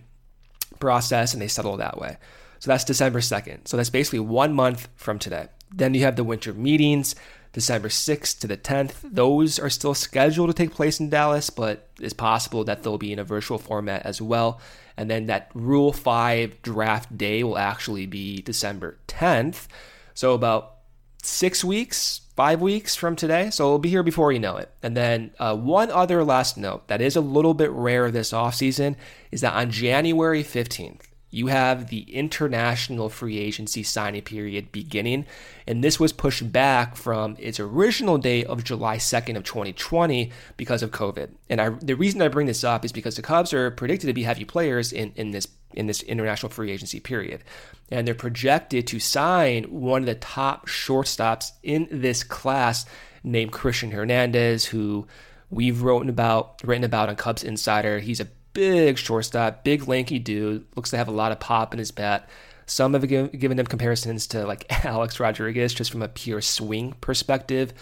[0.80, 2.16] process and they settle that way.
[2.58, 3.68] So that's December 2nd.
[3.68, 5.48] So that's basically one month from today.
[5.72, 7.14] Then you have the winter meetings,
[7.52, 8.94] December 6th to the 10th.
[9.04, 13.12] Those are still scheduled to take place in Dallas, but it's possible that they'll be
[13.12, 14.60] in a virtual format as well.
[14.96, 19.66] And then that Rule 5 draft day will actually be December 10th.
[20.14, 20.77] So about
[21.22, 23.50] six weeks, five weeks from today.
[23.50, 24.70] So it'll be here before you know it.
[24.82, 28.96] And then uh, one other last note that is a little bit rare this offseason
[29.30, 35.26] is that on January 15th, you have the international free agency signing period beginning,
[35.66, 40.82] and this was pushed back from its original date of July 2nd of 2020 because
[40.82, 41.28] of COVID.
[41.50, 44.14] And I, the reason I bring this up is because the Cubs are predicted to
[44.14, 45.46] be heavy players in, in this
[45.78, 47.42] in this international free agency period.
[47.90, 52.84] And they're projected to sign one of the top shortstops in this class
[53.22, 55.06] named Cristian Hernandez, who
[55.50, 58.00] we've written about written about on Cubs Insider.
[58.00, 61.78] He's a big shortstop, big lanky dude, looks to have a lot of pop in
[61.78, 62.28] his bat.
[62.66, 67.72] Some have given him comparisons to like Alex Rodriguez just from a pure swing perspective.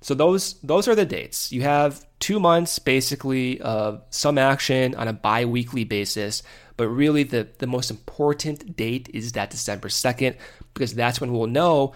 [0.00, 1.52] So those those are the dates.
[1.52, 6.42] You have two months basically of some action on a bi-weekly basis,
[6.76, 10.36] but really the, the most important date is that December 2nd,
[10.74, 11.94] because that's when we'll know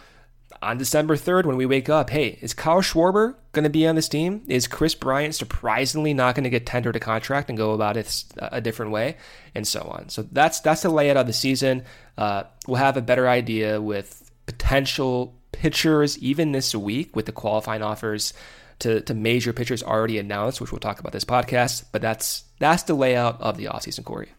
[0.63, 3.95] on December 3rd, when we wake up, hey, is Kyle Schwarber going to be on
[3.95, 4.43] this team?
[4.49, 8.25] Is Kris Bryant surprisingly not going to get tendered a contract and go about it
[8.39, 9.17] a different way,
[9.55, 10.09] and so on?
[10.09, 11.85] So that's that's the layout of the season.
[12.17, 17.83] Uh, we'll have a better idea with potential pitchers even this week with the qualifying
[17.83, 18.33] offers
[18.81, 21.85] to, to major pitchers already announced, which we'll talk about this podcast.
[21.93, 24.31] But that's that's the layout of the offseason, Corey.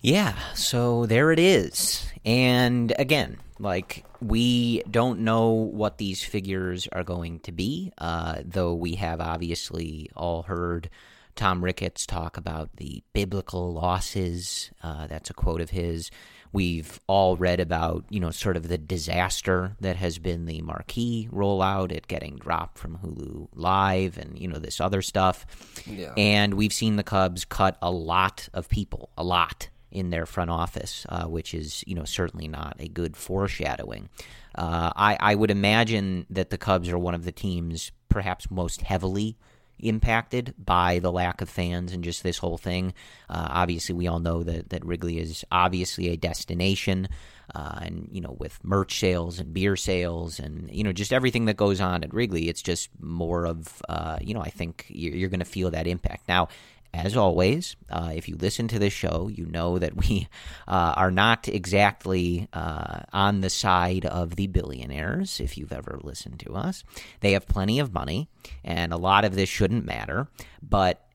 [0.00, 2.06] Yeah, so there it is.
[2.24, 8.74] And again, like we don't know what these figures are going to be, uh, though
[8.74, 10.88] we have obviously all heard
[11.36, 14.70] Tom Ricketts talk about the biblical losses.
[14.82, 16.10] Uh, that's a quote of his.
[16.52, 21.28] We've all read about, you know, sort of the disaster that has been the marquee
[21.32, 25.46] rollout, it getting dropped from Hulu Live and, you know, this other stuff.
[25.86, 26.12] Yeah.
[26.16, 30.50] And we've seen the Cubs cut a lot of people, a lot in their front
[30.50, 34.08] office, uh, which is you know certainly not a good foreshadowing.
[34.54, 38.82] Uh, I, I would imagine that the Cubs are one of the teams perhaps most
[38.82, 39.36] heavily
[39.82, 42.92] impacted by the lack of fans and just this whole thing.
[43.28, 47.08] Uh, obviously, we all know that, that Wrigley is obviously a destination,
[47.54, 51.46] uh, and you know, with merch sales and beer sales and you know, just everything
[51.46, 55.14] that goes on at Wrigley, it's just more of uh, you know, I think you're,
[55.14, 56.48] you're going to feel that impact now
[56.92, 60.28] as always, uh, if you listen to this show, you know that we
[60.68, 66.40] uh, are not exactly uh, on the side of the billionaires, if you've ever listened
[66.40, 66.82] to us.
[67.20, 68.28] They have plenty of money,
[68.64, 70.28] and a lot of this shouldn't matter,
[70.62, 71.06] but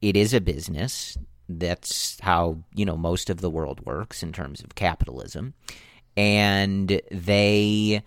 [0.00, 1.16] it is a business.
[1.48, 5.54] That's how, you know, most of the world works in terms of capitalism.
[6.16, 8.02] And they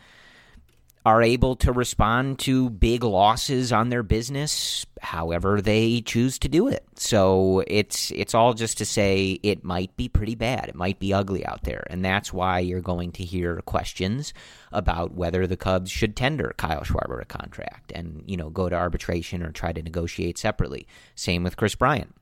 [1.04, 6.68] are able to respond to big losses on their business however they choose to do
[6.68, 6.86] it.
[6.96, 10.70] So it's it's all just to say it might be pretty bad.
[10.70, 11.88] It might be ugly out there.
[11.90, 14.32] And that's why you're going to hear questions
[14.72, 18.76] about whether the Cubs should tender Kyle Schwarber a contract and, you know, go to
[18.76, 20.88] arbitration or try to negotiate separately.
[21.16, 22.14] Same with Kris Bryant.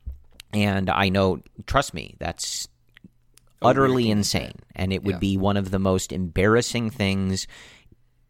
[0.54, 2.66] And I know trust me, that's
[3.62, 5.18] utterly insane and it would yeah.
[5.18, 7.46] be one of the most embarrassing things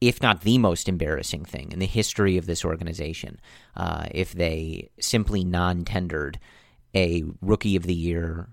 [0.01, 3.41] if not the most embarrassing thing in the history of this organization,
[3.77, 6.39] uh, if they simply non tendered
[6.95, 8.49] a rookie of the year,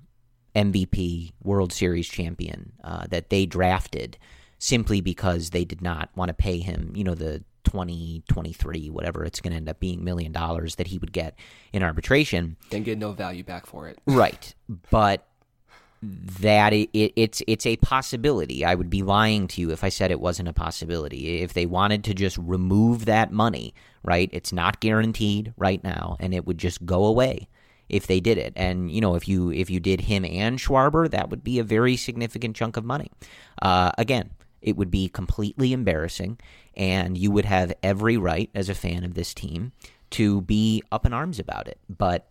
[0.55, 4.17] MVP, World Series champion uh, that they drafted
[4.59, 9.23] simply because they did not want to pay him, you know, the 20, 23, whatever
[9.23, 11.37] it's going to end up being, million dollars that he would get
[11.73, 12.57] in arbitration.
[12.71, 13.99] And get no value back for it.
[14.07, 14.53] Right.
[14.89, 15.27] But
[16.01, 18.63] that it, it, it's it's a possibility.
[18.63, 21.41] I would be lying to you if I said it wasn't a possibility.
[21.41, 24.29] If they wanted to just remove that money, right?
[24.31, 27.47] It's not guaranteed right now, and it would just go away
[27.89, 28.53] if they did it.
[28.55, 31.63] And you know, if you if you did him and Schwarber, that would be a
[31.63, 33.11] very significant chunk of money.
[33.61, 34.29] Uh, again,
[34.61, 36.39] It would be completely embarrassing,
[36.75, 39.71] and you would have every right as a fan of this team
[40.11, 41.79] to be up in arms about it.
[41.89, 42.27] But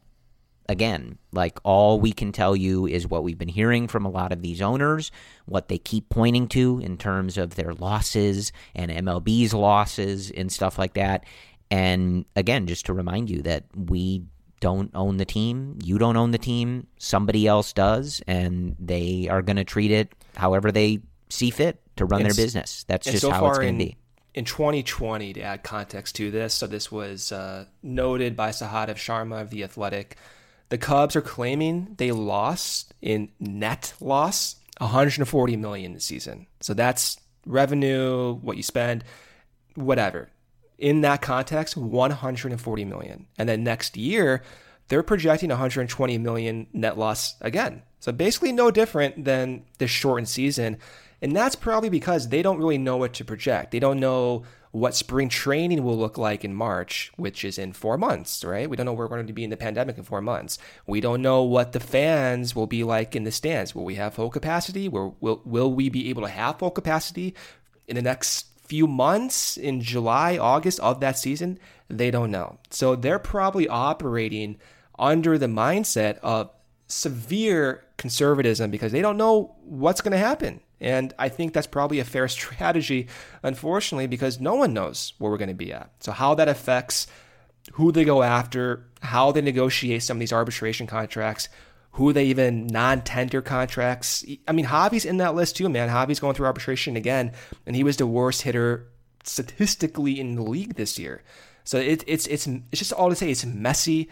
[0.68, 4.33] again, like all we can tell you is what we've been hearing from a lot
[4.33, 5.11] of these owners,
[5.46, 10.79] what they keep pointing to in terms of their losses and MLB's losses and stuff
[10.79, 11.24] like that.
[11.70, 14.24] And again, just to remind you that we
[14.61, 19.42] don't own the team, you don't own the team, somebody else does, and they are
[19.42, 22.85] going to treat it however they see fit to run And their business.
[22.88, 23.96] That's just so how it's going to be.
[24.35, 29.40] in 2020, to add context to this, so this was uh, noted by Sahadev Sharma
[29.40, 30.16] of The Athletic.
[30.68, 36.46] The Cubs are claiming they lost in net loss 140 million this season.
[36.61, 39.05] So that's revenue, what you spend,
[39.74, 40.31] whatever.
[40.79, 43.26] In that context, 140 million.
[43.38, 44.42] And then next year,
[44.88, 47.83] they're projecting 120 million net loss again.
[48.00, 50.79] So basically no different than the shortened season.
[51.22, 53.70] And that's probably because they don't really know what to project.
[53.70, 54.44] They don't know
[54.76, 58.68] what spring training will look like in March, which is in four months, right?
[58.68, 60.58] We don't know where we're going to be in the pandemic in four months.
[60.86, 63.74] We don't know what the fans will be like in the stands.
[63.74, 64.86] Will we have full capacity?
[64.90, 67.34] Will, will, will we be able to have full capacity
[67.88, 71.58] in the next few months in July, August of that season?
[71.88, 72.58] They don't know.
[72.68, 74.58] So they're probably operating
[74.98, 76.50] under the mindset of
[76.86, 80.60] severe conservatism because they don't know what's going to happen.
[80.80, 83.08] And I think that's probably a fair strategy,
[83.42, 85.90] unfortunately, because no one knows where we're going to be at.
[86.00, 87.06] So, how that affects
[87.72, 91.48] who they go after, how they negotiate some of these arbitration contracts,
[91.92, 94.24] who they even non tender contracts.
[94.46, 95.88] I mean, Javi's in that list too, man.
[95.88, 97.32] Javi's going through arbitration again,
[97.66, 98.86] and he was the worst hitter
[99.24, 101.22] statistically in the league this year.
[101.64, 104.08] So it, it's it's it's just all to say it's messy.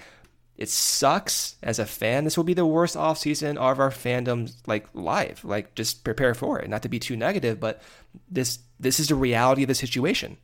[0.57, 2.23] It sucks as a fan.
[2.25, 5.43] This will be the worst offseason of our fandom's like life.
[5.45, 6.69] Like just prepare for it.
[6.71, 7.83] Not to be too negative, but
[8.31, 10.37] this this is the reality of the situation.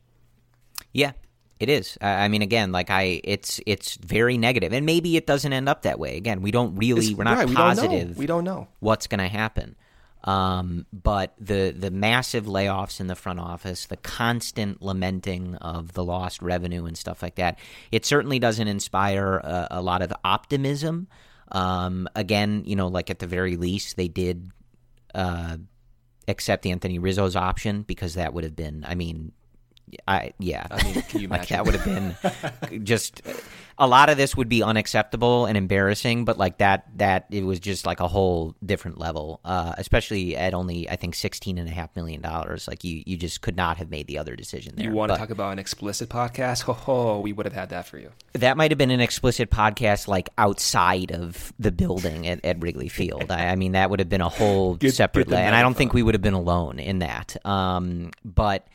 [0.91, 1.13] Yeah,
[1.61, 1.97] it is.
[2.01, 5.69] I I mean, again, like I, it's it's very negative, and maybe it doesn't end
[5.69, 6.17] up that way.
[6.17, 7.81] Again, we don't really, It's- we're not right, we don't know.
[7.87, 8.17] positive.
[8.17, 8.67] We don't know.
[8.79, 9.75] what's going to happen.
[10.23, 16.03] Um, but the the massive layoffs in the front office, the constant lamenting of the
[16.03, 17.57] lost revenue and stuff like that,
[17.91, 21.07] it certainly doesn't inspire a, a lot of optimism.
[21.51, 24.51] Um, again, you know, like at the very least, they did
[25.15, 25.57] uh,
[26.27, 29.33] accept Anthony Rizzo's option because that would have been, I mean,
[30.07, 31.85] I yeah, I mean, can you like that would have
[32.63, 33.21] been just
[33.81, 37.59] a lot of this would be unacceptable and embarrassing, but like that that it was
[37.59, 41.71] just like a whole different level, uh, especially at only I think sixteen and a
[41.71, 42.67] half million dollars.
[42.67, 44.85] Like you you just could not have made the other decision there.
[44.85, 46.61] You want to talk about an explicit podcast?
[46.61, 48.11] Ho ho, we would have had that for you.
[48.33, 52.87] that might have been an explicit podcast like outside of the building at, at Wrigley
[52.87, 53.31] Field.
[53.31, 55.75] I, I mean that would have been a whole Get- separate get and I don't
[55.75, 57.35] think we would have been alone in that.
[57.45, 58.67] Um, but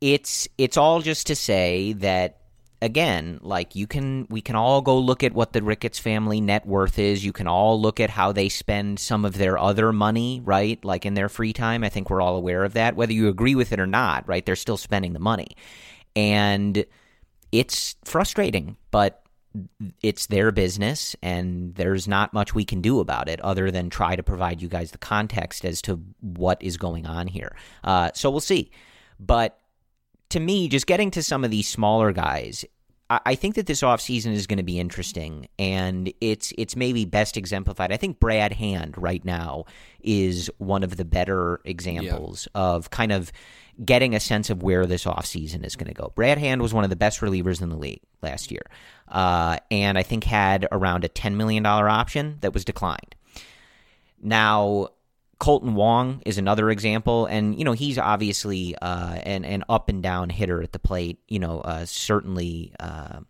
[0.00, 2.38] it's it's all just to say that
[2.82, 6.66] again, like you can we can all go look at what the Ricketts family net
[6.66, 7.24] worth is.
[7.24, 10.82] You can all look at how they spend some of their other money, right?
[10.84, 11.84] Like in their free time.
[11.84, 12.96] I think we're all aware of that.
[12.96, 14.44] Whether you agree with it or not, right?
[14.44, 15.56] They're still spending the money.
[16.14, 16.84] And
[17.52, 19.22] it's frustrating, but
[20.02, 24.14] it's their business and there's not much we can do about it other than try
[24.14, 27.56] to provide you guys the context as to what is going on here.
[27.82, 28.70] Uh, so we'll see.
[29.18, 29.58] But
[30.30, 32.64] to me, just getting to some of these smaller guys,
[33.10, 37.04] I, I think that this offseason is going to be interesting and it's it's maybe
[37.04, 37.92] best exemplified.
[37.92, 39.64] I think Brad Hand right now
[40.00, 43.32] is one of the better examples of kind of
[43.84, 46.12] getting a sense of where this offseason is going to go.
[46.14, 48.62] Brad Hand was one of the best relievers in the league last year.
[49.08, 53.14] Uh, and I think had around a $10 million option that was declined.
[54.22, 54.88] Now,
[55.38, 60.02] Kolten Wong is another example, and you know he's obviously uh, an an up and
[60.02, 61.18] down hitter at the plate.
[61.28, 63.20] You know, uh, certainly uh,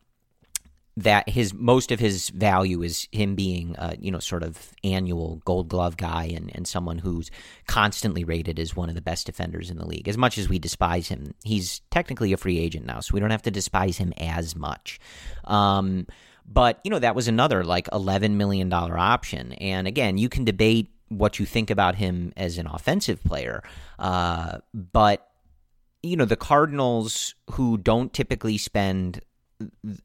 [0.97, 5.42] that his most of his value is him being uh, you know sort of annual
[5.45, 7.31] Gold Glove guy and and someone who's
[7.66, 10.09] constantly rated as one of the best defenders in the league.
[10.09, 13.31] As much as we despise him, he's technically a free agent now, so we don't
[13.31, 15.01] have to despise him as much.
[15.45, 16.07] Um,
[16.47, 20.45] but you know that was another like eleven million dollar option, and again, you can
[20.45, 23.62] debate what you think about him as an offensive player,
[23.99, 25.29] uh, but
[26.03, 29.21] you know the Cardinals, who don't typically spend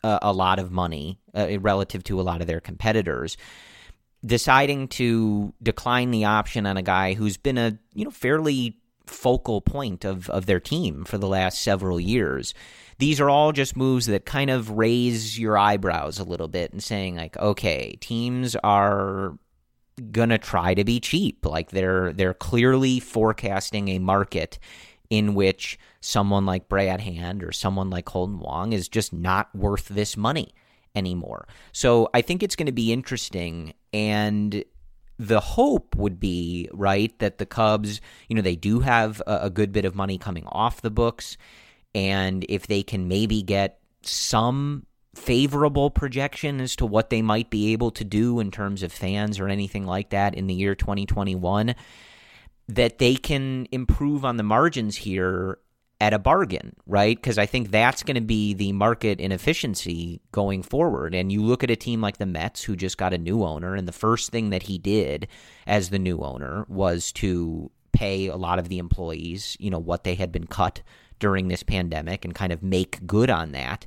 [0.04, 3.38] a, a lot of money uh, relative to a lot of their competitors,
[4.26, 9.62] deciding to decline the option on a guy who's been a you know fairly focal
[9.62, 12.54] point of, of their team for the last several years.
[12.98, 16.84] These are all just moves that kind of raise your eyebrows a little bit and
[16.84, 19.38] saying like, okay, teams are
[20.12, 21.46] gonna try to be cheap.
[21.46, 24.60] Like they're they're clearly forecasting a market
[25.10, 29.90] in which someone like Brad Hand or someone like Kolten Wong is just not worth
[29.90, 30.54] this money
[30.96, 31.48] anymore.
[31.74, 33.74] So I think it's going to be interesting.
[33.94, 34.64] And
[35.20, 39.50] the hope would be, right, that the Cubs, you know, they do have a, a
[39.50, 41.38] good bit of money coming off the books.
[41.94, 44.86] And if they can maybe get some
[45.16, 49.40] favorable projection as to what they might be able to do in terms of fans
[49.40, 51.76] or anything like that in the year 2021
[52.70, 55.58] that they can improve on the margins here
[56.00, 57.16] at a bargain, right?
[57.16, 61.14] Because I think that's going to be the market inefficiency going forward.
[61.14, 63.76] And you look at a team like the Mets, who just got a new owner,
[63.76, 65.28] and the first thing that he did
[65.68, 70.04] as the new owner was to pay a lot of the employees, you know, what
[70.04, 70.82] they had been cut
[71.20, 73.86] during this pandemic and kind of make good on that.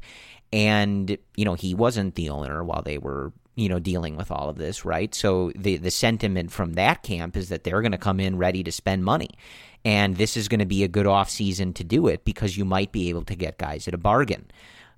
[0.55, 4.49] And, you know, he wasn't the owner while they were you know dealing with all
[4.49, 7.99] of this right so the the sentiment from that camp is that they're going to
[7.99, 9.31] come in ready to spend money
[9.85, 12.65] and this is going to be a good off season to do it because you
[12.65, 14.45] might be able to get guys at a bargain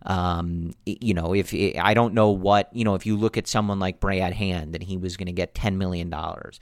[0.06, 3.78] um, you know if i don't know what you know if you look at someone
[3.78, 6.58] like brad hand and he was going to get 10 million dollars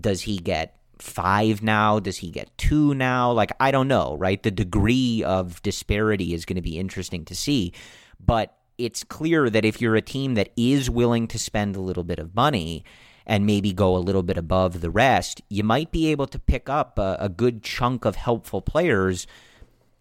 [0.00, 2.00] does he get five now?
[2.00, 3.32] Does he get two now?
[3.32, 4.42] Like, I don't know, right?
[4.42, 7.72] The degree of disparity is going to be interesting to see.
[8.18, 12.04] But it's clear that if you're a team that is willing to spend a little
[12.04, 12.84] bit of money
[13.26, 16.68] and maybe go a little bit above the rest, you might be able to pick
[16.68, 19.26] up a, a good chunk of helpful players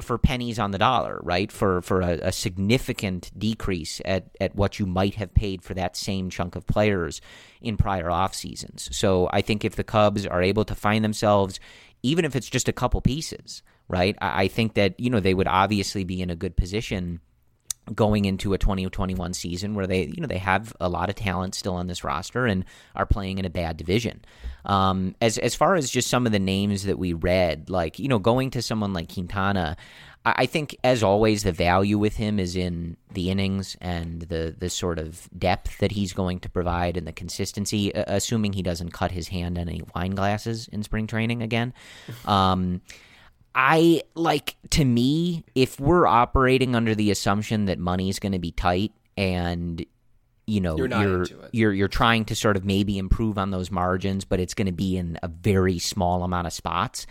[0.02, 1.52] for pennies on the dollar, right?
[1.52, 5.96] For for a, a, significant decrease at, at what you might have paid for that
[5.96, 7.22] same chunk of players
[7.62, 8.90] in prior off seasons.
[8.92, 11.62] So I think if the Cubs are able to find themselves,
[12.04, 14.18] even if it's just a couple pieces, right?
[14.20, 17.22] I, I think that you know they would obviously be in a good position
[17.94, 21.54] going into a 2021 season where they you know they have a lot of talent
[21.56, 22.66] still on this roster and
[22.96, 24.24] are playing in a bad division.
[24.66, 28.08] Um, as as far as just some of the names that we read, like you
[28.08, 29.78] know going to someone like Quintana,
[30.26, 34.56] I, I think as always the value with him is in the innings and the
[34.58, 38.92] the sort of depth that he's going to provide and the consistency, assuming he doesn't
[38.92, 41.74] cut his hand on any wine glasses in spring training again.
[42.26, 42.82] Um,
[43.56, 48.40] I like to me, if we're operating under the assumption that money is going to
[48.40, 49.84] be tight and
[50.46, 54.26] you know you're you're, you're you're trying to sort of maybe improve on those margins,
[54.26, 57.08] but it's going to be in a very small amount of spots.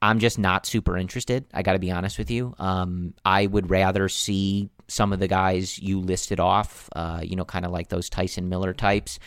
[0.00, 1.44] I'm just not super interested.
[1.54, 2.54] I got to be honest with you.
[2.58, 7.44] Um, I would rather see some of the guys you listed off, uh, you know,
[7.44, 9.18] kind of like those Tyson Miller types.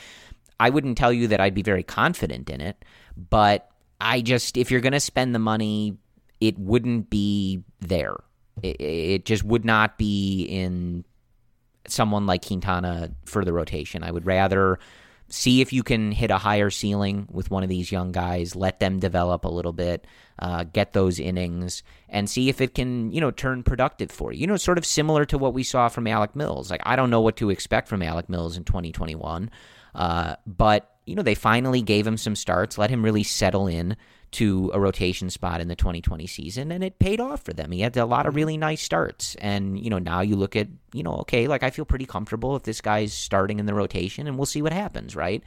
[0.60, 2.84] I wouldn't tell you that I'd be very confident in it,
[3.16, 5.98] but I just, if you're going to spend the money,
[6.40, 8.16] it wouldn't be there.
[8.62, 11.06] It, it, just would not be in
[11.88, 14.04] someone like Quintana for the rotation.
[14.04, 14.80] I would rather
[15.30, 18.80] see if you can hit a higher ceiling with one of these young guys, let
[18.80, 20.08] them develop a little bit,
[20.40, 24.42] uh, get those innings, and see if it can, you know, turn productive for you.
[24.42, 26.72] You know, sort of similar to what we saw from Alec Mills.
[26.72, 29.52] Like, I don't know what to expect from Alec Mills in 2021,
[29.94, 33.98] uh, but, you know, they finally gave him some starts, let him really settle in
[34.30, 37.72] to a rotation spot in the 2020 season and it paid off for them.
[37.72, 38.38] He had a lot of mm-hmm.
[38.38, 41.70] really nice starts and you know now you look at, you know, okay, like I
[41.70, 45.16] feel pretty comfortable if this guy's starting in the rotation and we'll see what happens,
[45.16, 45.44] right?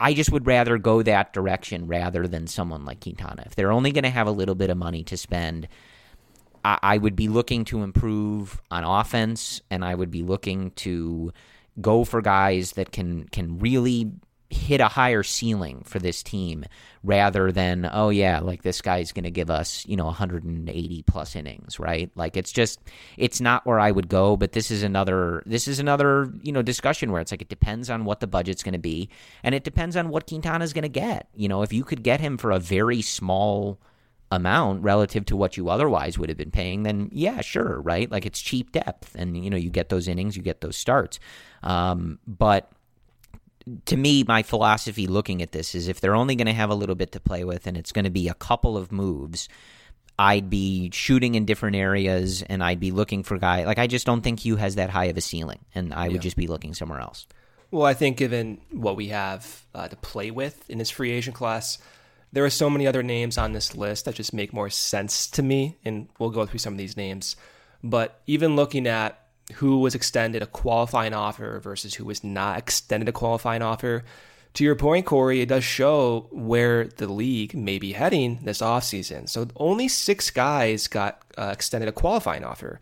[0.00, 3.42] I just would rather go that direction rather than someone like Quintana.
[3.46, 5.66] If they're only going to have a little bit of money to spend,
[6.64, 11.32] I, I would be looking to improve on offense and I would be looking to
[11.80, 14.12] go for guys that can can really
[14.50, 16.64] hit a higher ceiling for this team
[17.04, 21.36] rather than oh yeah like this guy's going to give us you know 180 plus
[21.36, 22.10] innings right?
[22.14, 22.80] Like it's just
[23.18, 26.62] it's not where I would go but this is another this is another you know
[26.62, 29.10] discussion where it's like it depends on what the budget's going to be
[29.42, 31.28] and it depends on what Quintana's going to get.
[31.34, 33.78] You know if you could get him for a very small
[34.30, 38.10] amount relative to what you otherwise would have been paying then yeah sure right?
[38.10, 41.20] Like it's cheap depth and you know you get those innings you get those starts.
[41.62, 42.72] Um, but
[43.86, 46.74] to me, my philosophy looking at this is if they're only going to have a
[46.74, 49.48] little bit to play with and it's going to be a couple of moves,
[50.18, 54.04] I'd be shooting in different areas and I'd be looking for guy like I just
[54.04, 56.20] don't think Q has that high of a ceiling, and I would yeah.
[56.20, 57.26] just be looking somewhere else.
[57.70, 61.36] Well, I think given what we have uh, to play with in this free agent
[61.36, 61.78] class,
[62.32, 65.42] there are so many other names on this list that just make more sense to
[65.42, 67.36] me, and we'll go through some of these names.
[67.84, 73.08] But even looking at who was extended a qualifying offer versus who was not extended
[73.08, 74.04] a qualifying offer.
[74.54, 79.28] To your point, Corey, it does show where the league may be heading this offseason.
[79.28, 82.80] So only six guys got uh, extended a qualifying offer.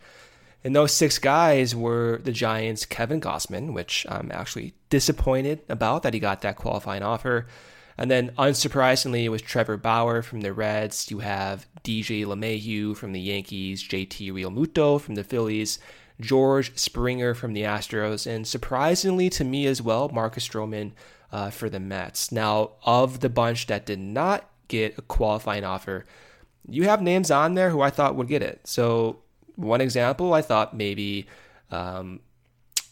[0.63, 6.13] And those six guys were the Giants' Kevin Gausman, which I'm actually disappointed about that
[6.13, 7.47] he got that qualifying offer.
[7.97, 13.11] And then, unsurprisingly, it was Trevor Bauer from the Reds, you have DJ LeMahieu from
[13.11, 15.79] the Yankees, JT Realmuto from the Phillies,
[16.19, 20.91] George Springer from the Astros, and surprisingly to me as well, Marcus Stroman
[21.31, 22.31] uh, for the Mets.
[22.31, 26.05] Now, of the bunch that did not get a qualifying offer,
[26.67, 28.61] you have names on there who I thought would get it.
[28.65, 29.19] So,
[29.55, 31.27] one example, I thought maybe
[31.71, 32.19] um,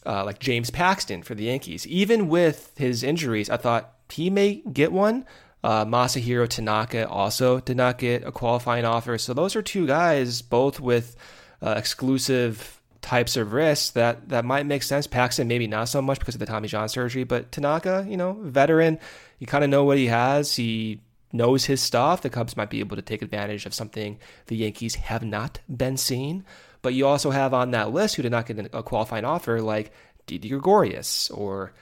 [0.06, 1.88] uh, like James Paxton for the Yankees.
[1.88, 5.26] Even with his injuries, I thought he may get one.
[5.64, 9.18] Uh, Masahiro Tanaka also did not get a qualifying offer.
[9.18, 11.16] So those are two guys, both with
[11.62, 15.06] uh, exclusive types of risks that that might make sense.
[15.06, 18.34] Paxton maybe not so much because of the Tommy John surgery, but Tanaka, you know,
[18.42, 18.98] veteran,
[19.38, 20.56] you kind of know what he has.
[20.56, 21.02] He
[21.32, 22.24] knows his stuff.
[22.24, 25.98] The Cubs might be able to take advantage of something the Yankees have not been
[25.98, 26.46] seen.
[26.82, 29.92] But you also have on that list who did not get a qualifying offer, like
[30.26, 31.74] Didi Gregorius or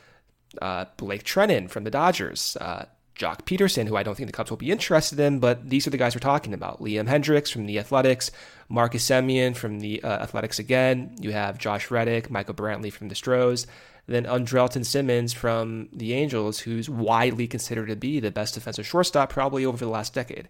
[0.62, 2.86] uh, Blake Treinen from the Dodgers, uh,
[3.16, 5.92] Joc Pederson, who I don't think the Cubs will be interested in, but these are
[5.92, 6.82] the guys we're talking about.
[6.82, 8.32] Liam Hendriks from the Athletics,
[8.70, 11.16] Marcus Semien from the uh, Athletics again.
[11.20, 13.68] You have Josh Reddick, Michael Brantley from the Stros,
[14.08, 19.30] then Andrelton Simmons from the Angels, who's widely considered to be the best defensive shortstop
[19.30, 20.50] probably over the last decade.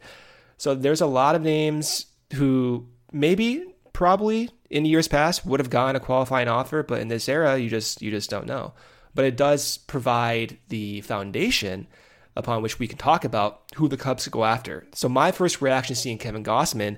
[0.57, 5.95] So there's a lot of names who maybe, probably in years past would have gotten
[5.95, 8.73] a qualifying offer, but in this era, you just you just don't know
[9.15, 11.87] but it does provide the foundation
[12.35, 14.87] upon which we can talk about who the Cubs go after.
[14.93, 16.97] So my first reaction seeing Kevin Gausman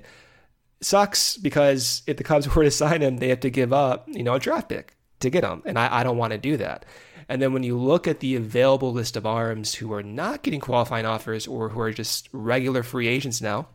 [0.80, 4.22] sucks because if the Cubs were to sign him, they have to give up, you
[4.22, 5.62] know, a draft pick to get him.
[5.64, 6.84] And I, I don't want to do that.
[7.28, 10.60] And then when you look at the available list of arms who are not getting
[10.60, 13.66] qualifying offers or who are just regular free agents now,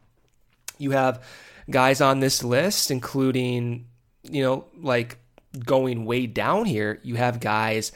[0.77, 1.23] you have
[1.69, 3.87] guys on this list, including,
[4.23, 5.17] you know, like
[5.65, 7.91] going way down here, you have guys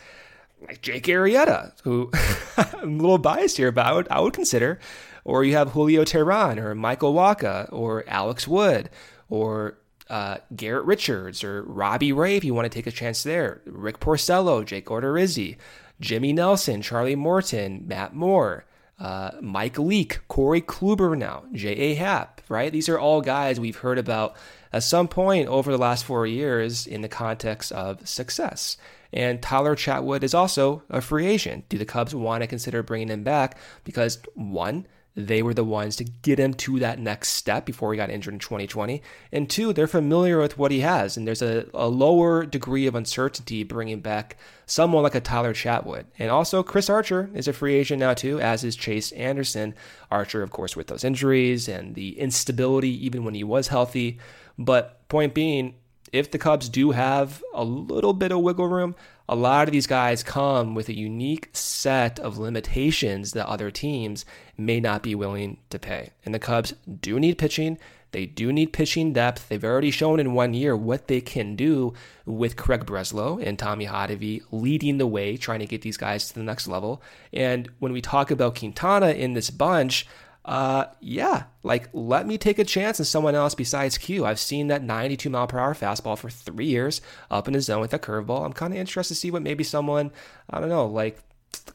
[0.67, 2.11] like Jake Arrieta, who
[2.57, 4.79] I'm a little biased here, but I would, I would consider.
[5.23, 8.89] Or you have Julio Teheran or Michael Wacha or Alex Wood
[9.29, 9.77] or
[10.09, 13.61] uh, Garrett Richards or Robbie Ray if you want to take a chance there.
[13.65, 15.57] Rick Porcello, Jake Odorizzi,
[15.99, 18.65] Jimmy Nelson, Charlie Morton, Matt Moore,
[18.99, 21.95] uh, Mike Leake, Corey Kluber now, J.A.
[21.95, 22.71] Happ, right?
[22.71, 24.35] These are all guys we've heard about
[24.71, 28.77] at some point over the last four years in the context of success.
[29.15, 31.69] And Tyler Chatwood is also a free agent.
[31.69, 33.57] Do the Cubs want to consider bringing him back?
[33.85, 34.85] Because one,
[35.15, 38.33] they were the ones to get him to that next step before he got injured
[38.33, 39.01] in 2020.
[39.31, 41.15] And two, they're familiar with what he has.
[41.15, 44.35] And there's a, a lower degree of uncertainty bringing back
[44.65, 46.03] someone like a Tyler Chatwood.
[46.19, 49.75] And also, Chris Archer is a free agent now, too, as is Chase Anderson.
[50.11, 54.19] Archer, of course, with those injuries and the instability, even when he was healthy.
[54.57, 55.75] But point being,
[56.11, 58.95] if the Cubs do have a little bit of wiggle room,
[59.27, 64.25] a lot of these guys come with a unique set of limitations that other teams
[64.57, 66.11] may not be willing to pay.
[66.23, 67.77] And the Cubs do need pitching.
[68.11, 69.49] They do need pitching depth.
[69.49, 71.93] They've already shown in one year what they can do
[72.25, 76.35] with Craig Breslow and Tommy Hottovy leading the way, trying to get these guys to
[76.35, 77.01] the next level.
[77.33, 80.07] And when we talk about Quintana in this bunch,
[80.45, 84.25] uh, yeah, like let me take a chance on someone else besides Q.
[84.25, 87.81] I've seen that 92 mile per hour fastball for three years up in the zone
[87.81, 88.45] with a curveball.
[88.45, 90.11] I'm kind of interested to see what maybe someone,
[90.47, 91.19] I don't know, like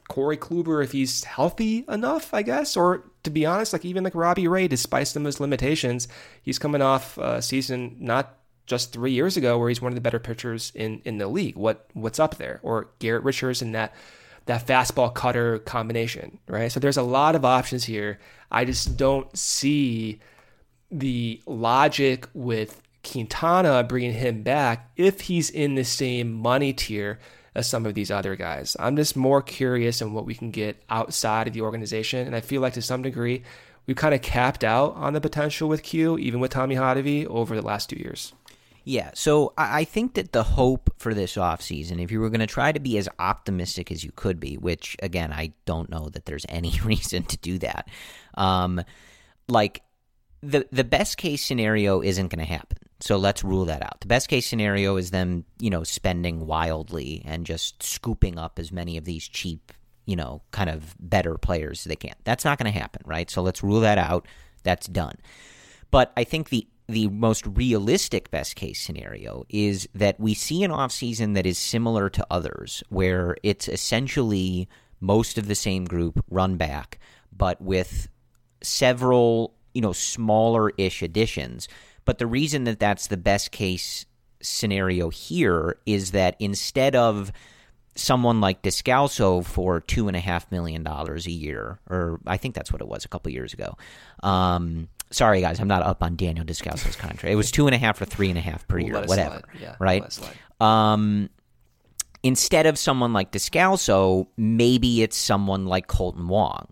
[0.07, 4.15] Corey Kluber, if he's healthy enough, I guess, or to be honest, like even like
[4.15, 6.07] Robbie Ray, despite some of his limitations,
[6.41, 10.01] he's coming off a season not just three years ago where he's one of the
[10.01, 11.57] better pitchers in in the league.
[11.57, 12.61] What what's up there?
[12.63, 13.93] Or Garrett Richards in that
[14.45, 16.71] that fastball cutter combination, right?
[16.71, 18.19] So there's a lot of options here.
[18.49, 20.19] I just don't see
[20.91, 27.19] the logic with Quintana bringing him back if he's in the same money tier
[27.55, 28.75] as some of these other guys.
[28.79, 32.25] I'm just more curious on what we can get outside of the organization.
[32.25, 33.43] And I feel like to some degree,
[33.85, 37.55] we've kind of capped out on the potential with Q, even with Tommy Hottovy, over
[37.55, 38.33] the last two years.
[38.83, 42.47] Yeah, so I think that the hope for this offseason, if you were going to
[42.47, 46.25] try to be as optimistic as you could be, which again, I don't know that
[46.25, 47.87] there's any reason to do that,
[48.35, 48.81] um,
[49.47, 49.83] like
[50.41, 52.77] the the best case scenario isn't going to happen.
[53.01, 54.01] So let's rule that out.
[54.01, 58.71] The best case scenario is them, you know, spending wildly and just scooping up as
[58.71, 59.73] many of these cheap,
[60.05, 62.15] you know, kind of better players as they can.
[62.23, 63.29] That's not going to happen, right?
[63.29, 64.27] So let's rule that out.
[64.63, 65.15] That's done.
[65.89, 70.71] But I think the the most realistic best case scenario is that we see an
[70.71, 74.67] offseason that is similar to others, where it's essentially
[74.99, 76.99] most of the same group run back,
[77.35, 78.07] but with
[78.61, 81.67] several, you know, smaller ish additions.
[82.05, 84.05] But the reason that that's the best case
[84.41, 87.31] scenario here is that instead of
[87.95, 92.55] someone like Descalso for two and a half million dollars a year, or I think
[92.55, 93.77] that's what it was a couple years ago.
[94.23, 97.31] Um, sorry guys, I'm not up on Daniel Descalso's contract.
[97.31, 99.41] It was two and a half or three and a half per year, whatever.
[99.59, 100.03] Yeah, right.
[100.59, 101.29] Um,
[102.23, 106.67] instead of someone like Descalso, maybe it's someone like Kolten Wong,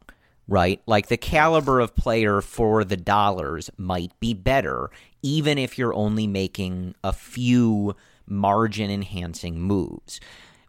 [0.47, 0.81] right?
[0.85, 4.89] Like the caliber of player for the dollars might be better,
[5.21, 7.95] even if you're only making a few
[8.27, 10.19] margin enhancing moves,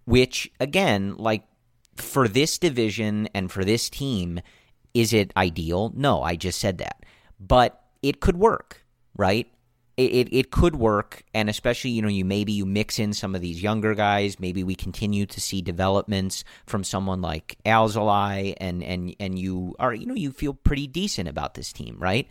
[0.04, 1.44] which again, like
[1.96, 4.40] for this division and for this team,
[4.94, 5.92] is it ideal?
[5.94, 7.04] No, I just said that.
[7.40, 8.84] But it could work,
[9.16, 9.46] right?
[9.96, 13.34] It, it, it could work, and especially you know you maybe you mix in some
[13.34, 14.40] of these younger guys.
[14.40, 19.92] Maybe we continue to see developments from someone like Alzolay, and and and you are
[19.92, 22.28] you know you feel pretty decent about this team, right?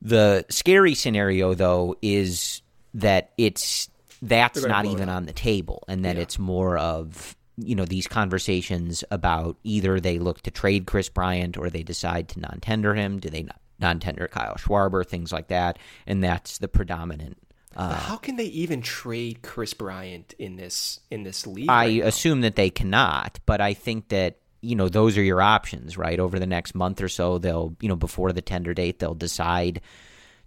[0.00, 2.62] The scary scenario though is
[2.94, 3.88] that it's
[4.22, 6.22] that's not even on the table, and that Yeah.
[6.22, 11.58] it's more of you know these conversations about either they look to trade Kris Bryant
[11.58, 13.18] or they decide to non-tender him.
[13.20, 13.46] Do they
[13.78, 15.06] non-tender Kyle Schwarber?
[15.06, 17.38] Things like that, and that's the predominant.
[17.76, 21.68] Uh, how can they even trade Kris Bryant in this in this league?
[21.68, 25.42] I right assume that they cannot, but I think that you know those are your
[25.42, 26.18] options, right?
[26.18, 29.80] Over the next month or so, they'll you know before the tender date, they'll decide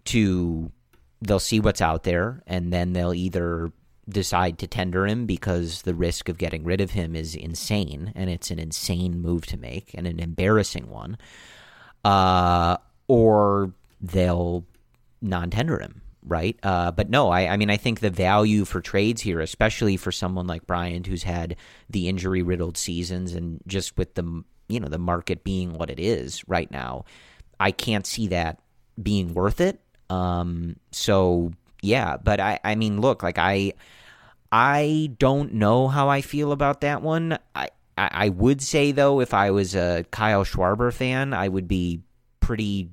[0.05, 0.71] to
[1.21, 3.71] they'll see what's out there, and then they'll either
[4.09, 8.29] decide to tender him because the risk of getting rid of him is insane, and
[8.29, 11.17] it's an insane move to make and an embarrassing one,
[12.05, 14.65] uh, or they'll
[15.21, 16.57] non-tender him, right?
[16.63, 20.11] Uh, but no, I, I mean, I think the value for trades here, especially for
[20.11, 21.55] someone like Bryant, who's had
[21.89, 26.47] the injury-riddled seasons, and just with the you know the market being what it is
[26.47, 27.05] right now,
[27.59, 28.59] I can't see that
[29.01, 29.79] being worth it.
[30.09, 31.51] Um, so
[31.81, 33.73] yeah, but I, I mean, look, like I,
[34.51, 37.37] I don't know how I feel about that one.
[37.55, 41.67] I, I, I would say though, if I was a Kyle Schwarber fan, I would
[41.67, 42.01] be
[42.39, 42.89] pretty.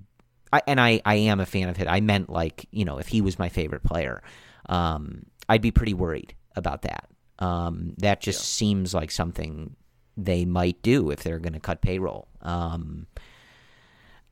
[0.55, 1.89] I, and I, I am a fan of it.
[1.89, 4.23] I meant like you know, if he was my favorite player,
[4.69, 7.09] um, I'd be pretty worried about that.
[7.39, 9.75] Um, that just seems like something
[10.17, 12.29] they might do if they're going to cut payroll.
[12.43, 13.07] Um,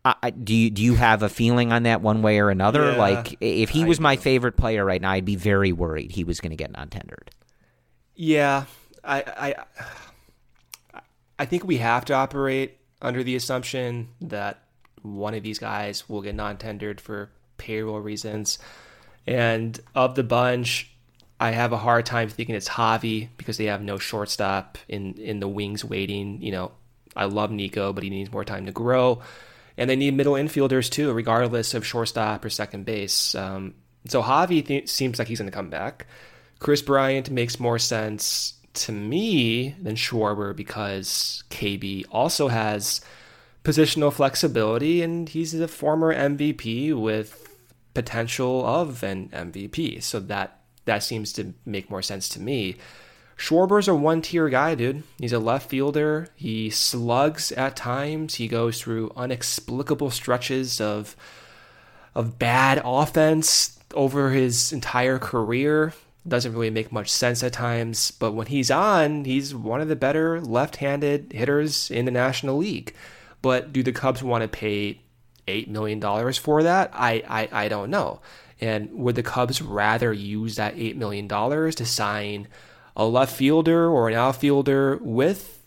[0.04, 2.92] I, do you do you have a feeling on that one way or another?
[2.92, 6.24] Yeah, like, if he was my favorite player right now, I'd be very worried he
[6.24, 7.30] was going to get non-tendered.
[8.14, 8.64] Yeah,
[9.04, 9.54] I,
[10.92, 11.00] I,
[11.38, 14.61] I think we have to operate under the assumption that
[15.02, 18.58] one of these guys will get non-tendered for payroll reasons,
[19.26, 20.90] and of the bunch,
[21.38, 25.40] I have a hard time thinking it's Javi because they have no shortstop in in
[25.40, 26.40] the wings waiting.
[26.42, 26.72] You know,
[27.16, 29.22] I love Nico, but he needs more time to grow,
[29.76, 33.34] and they need middle infielders too, regardless of shortstop or second base.
[33.34, 33.74] Um,
[34.08, 36.06] so Javi th- seems like he's going to come back.
[36.58, 43.00] Kris Bryant makes more sense to me than Schwarber because KB also has
[43.64, 47.48] positional flexibility and he's a former MVP with
[47.94, 50.02] potential of an MVP.
[50.02, 52.76] So that that seems to make more sense to me.
[53.36, 55.02] Schwarber's a one tier guy, dude.
[55.18, 56.28] He's a left fielder.
[56.34, 58.36] He slugs at times.
[58.36, 61.16] He goes through unexplicable stretches of
[62.14, 65.94] of bad offense over his entire career.
[66.26, 69.96] Doesn't really make much sense at times, but when he's on, he's one of the
[69.96, 72.94] better left handed hitters in the National League.
[73.42, 75.00] But do the Cubs want to pay
[75.48, 76.00] $8 million
[76.32, 76.90] for that?
[76.94, 78.20] I, I, I don't know.
[78.60, 82.48] And would the Cubs rather use that $8 million to sign
[82.96, 85.62] a left fielder or an outfielder with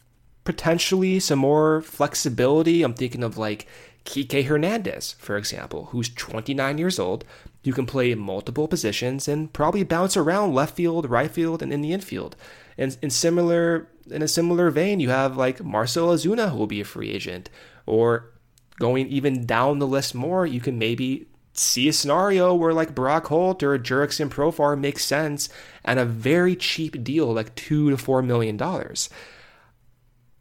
[0.45, 2.83] potentially some more flexibility.
[2.83, 3.67] I'm thinking of like
[4.05, 7.25] Kike Hernandez, for example, who's 29 years old.
[7.63, 11.81] You can play multiple positions and probably bounce around left field, right field, and in
[11.81, 12.35] the infield.
[12.77, 16.81] And in similar in a similar vein, you have like Marcell Ozuna who will be
[16.81, 17.49] a free agent,
[17.85, 18.31] or
[18.79, 23.27] going even down the list more, you can maybe see a scenario where like Brock
[23.27, 25.47] Holt or Jurickson Profar makes sense
[25.83, 29.09] and a very cheap deal, like two to four million dollars.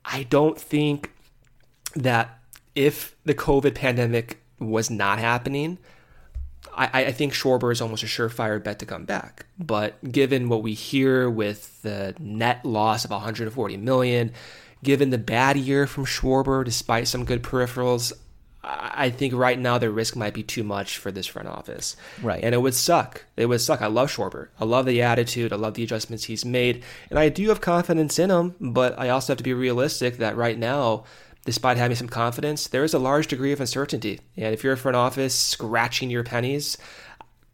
[0.05, 1.11] I don't think
[1.95, 2.39] that
[2.75, 5.79] if the COVID pandemic was not happening,
[6.77, 9.47] I, I think Schwarber is almost a surefire bet to come back.
[9.59, 14.33] But given what we hear with the net loss of 140 million,
[14.83, 18.12] given the bad year from Schwarber, despite some good peripherals,
[18.62, 21.97] I I think right now the risk might be too much for this front office.
[22.22, 22.43] Right.
[22.43, 23.25] And it would suck.
[23.37, 23.83] It would suck.
[23.83, 24.49] I love Schwarber.
[24.59, 25.53] I love the attitude.
[25.53, 26.83] I love the adjustments he's made.
[27.11, 30.37] And I do have confidence in him, but I also have to be realistic that
[30.37, 31.05] right now,
[31.45, 34.21] despite having some confidence, there is a large degree of uncertainty.
[34.37, 36.79] And if you're a front office scratching your pennies,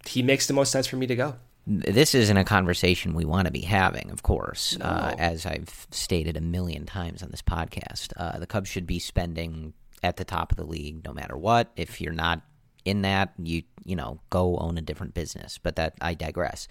[0.06, 1.34] he makes the most sense for me to go.
[1.66, 4.78] this isn't a conversation we want to be having, of course.
[4.78, 4.86] No.
[4.86, 8.98] Uh, as I've stated a million times on this podcast, uh, the Cubs should be
[8.98, 11.70] spending at the top of the league no matter what.
[11.76, 12.42] If you're not
[12.84, 15.58] in that, you you know go own a different business.
[15.58, 16.66] But that I digress.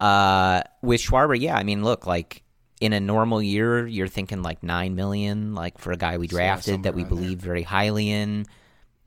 [0.00, 2.42] Uh, with Schwarber, yeah, I mean, look, like
[2.84, 6.82] in a normal year, you're thinking like nine million, like for a guy we drafted
[6.82, 8.44] that we believe very highly in.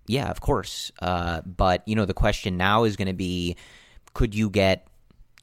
[0.07, 0.91] Yeah, of course.
[0.99, 3.55] Uh, but you know, the question now is going to be,
[4.13, 4.87] could you get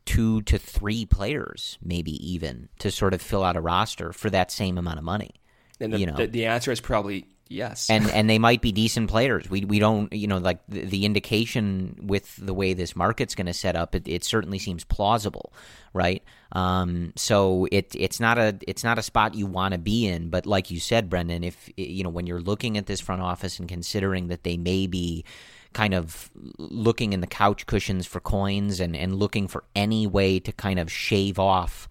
[0.04, 4.50] two to three players, maybe even, to sort of fill out a roster for that
[4.50, 5.30] same amount of money?
[5.78, 6.16] And the, you know.
[6.16, 7.88] the, the answer is probably yes.
[7.90, 9.48] and and they might be decent players.
[9.48, 13.46] We we don't you know like the, the indication with the way this market's going
[13.46, 15.52] to set up, it, it certainly seems plausible,
[15.92, 16.22] right?
[16.52, 20.30] Um, so it it's not a it's not a spot you want to be in,
[20.30, 23.58] but like you said, Brendan, if you know when you're looking at this front office
[23.58, 25.24] and considering that they may be
[25.72, 30.38] kind of looking in the couch cushions for coins and and looking for any way
[30.38, 31.88] to kind of shave off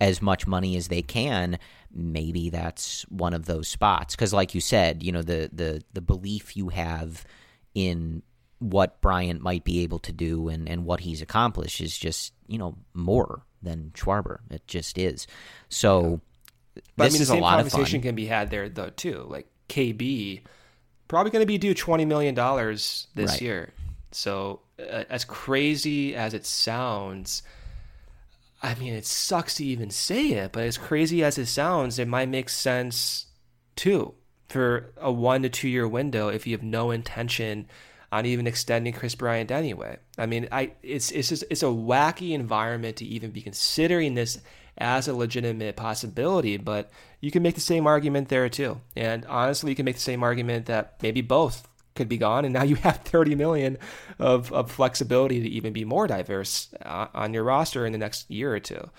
[0.00, 1.58] as much money as they can
[1.94, 6.00] maybe that's one of those spots because like you said you know the the the
[6.00, 7.24] belief you have
[7.74, 8.22] in
[8.58, 12.58] what Bryant might be able to do and and what he's accomplished is just you
[12.58, 15.26] know more than Schwarber it just is
[15.68, 16.20] so
[16.96, 18.50] But this I mean, the is same a lot of conversation fun can be had
[18.50, 19.26] there though too.
[19.28, 20.42] Like KB,
[21.08, 23.42] probably going to be due twenty million dollars this Right.
[23.42, 23.72] year.
[24.12, 27.42] So uh, as crazy as it sounds,
[28.64, 32.08] I mean, it sucks to even say it, but as crazy as it sounds, it
[32.08, 33.26] might make sense
[33.76, 34.14] too
[34.48, 37.68] for a one to two year window if you have no intention
[38.10, 39.98] on even extending Kris Bryant anyway.
[40.16, 44.40] I mean, I it's it's just it's a wacky environment to even be considering this
[44.78, 46.90] as a legitimate possibility, but
[47.20, 48.80] you can make the same argument there too.
[48.96, 52.52] And honestly, you can make the same argument that maybe both could be gone, and
[52.54, 53.78] now you have 30 million
[54.18, 58.30] of, of flexibility to even be more diverse uh, on your roster in the next
[58.30, 58.90] year or two.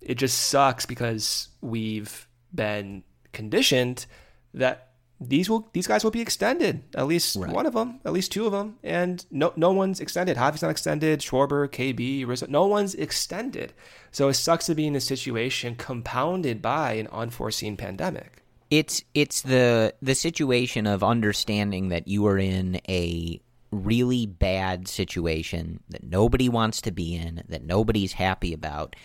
[0.00, 4.06] It just sucks because we've been conditioned
[4.52, 4.88] that
[5.20, 7.50] these will these guys will be extended at least Right.
[7.50, 10.70] one of them at least two of them and no no one's extended Javi's not
[10.70, 13.72] extended Schwarber KB Rizzo no one's extended
[14.10, 18.42] so it sucks to be in this situation compounded by an unforeseen pandemic
[18.78, 25.80] it's it's the the situation of understanding that you are in a really bad situation
[25.90, 28.96] that nobody wants to be in that nobody's happy about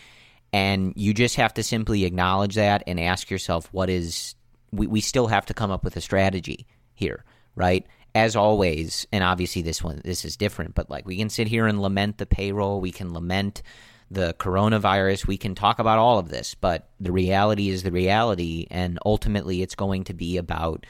[0.52, 4.34] and you just have to simply acknowledge that and ask yourself what is
[4.72, 7.86] we, we still have to come up with a strategy here right?
[8.14, 11.68] As always and obviously this one this is different but like we can sit here
[11.68, 13.62] and lament the payroll we can lament
[14.10, 18.66] the coronavirus we can talk about all of this but the reality is the reality
[18.70, 20.84] and ultimately it's going to be about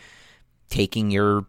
[0.68, 1.46] taking your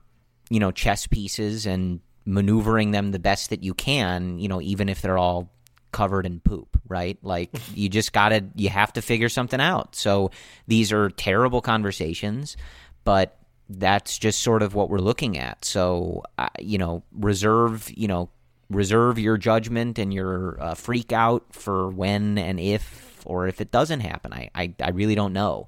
[0.49, 4.89] you know chess pieces and maneuvering them the best that you can you know even
[4.89, 5.51] if they're all
[5.91, 7.17] covered in poop right?
[7.23, 9.95] Like you just gotta you have to figure something out.
[9.95, 10.31] So
[10.67, 12.57] these are terrible conversations
[13.03, 15.63] but that's just sort of what we're looking at.
[15.65, 18.29] So uh, you know reserve you know
[18.75, 23.71] reserve your judgment and your uh, freak out for when and if or if it
[23.71, 25.67] doesn't happen i i, I really don't know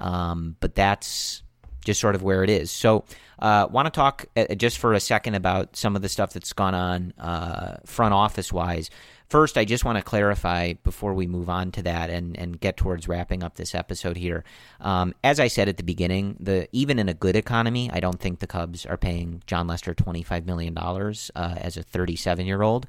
[0.00, 1.42] um, but that's
[1.84, 2.70] just sort of where it is.
[2.70, 3.04] So,
[3.38, 6.52] uh, want to talk uh, just for a second about some of the stuff that's
[6.52, 8.90] gone on uh, front office wise.
[9.30, 12.76] First, I just want to clarify before we move on to that and, and get
[12.76, 14.42] towards wrapping up this episode here.
[14.80, 18.18] Um, as I said at the beginning, the even in a good economy, I don't
[18.18, 22.16] think the Cubs are paying Jon Lester twenty five million dollars uh, as a thirty
[22.16, 22.88] seven year old.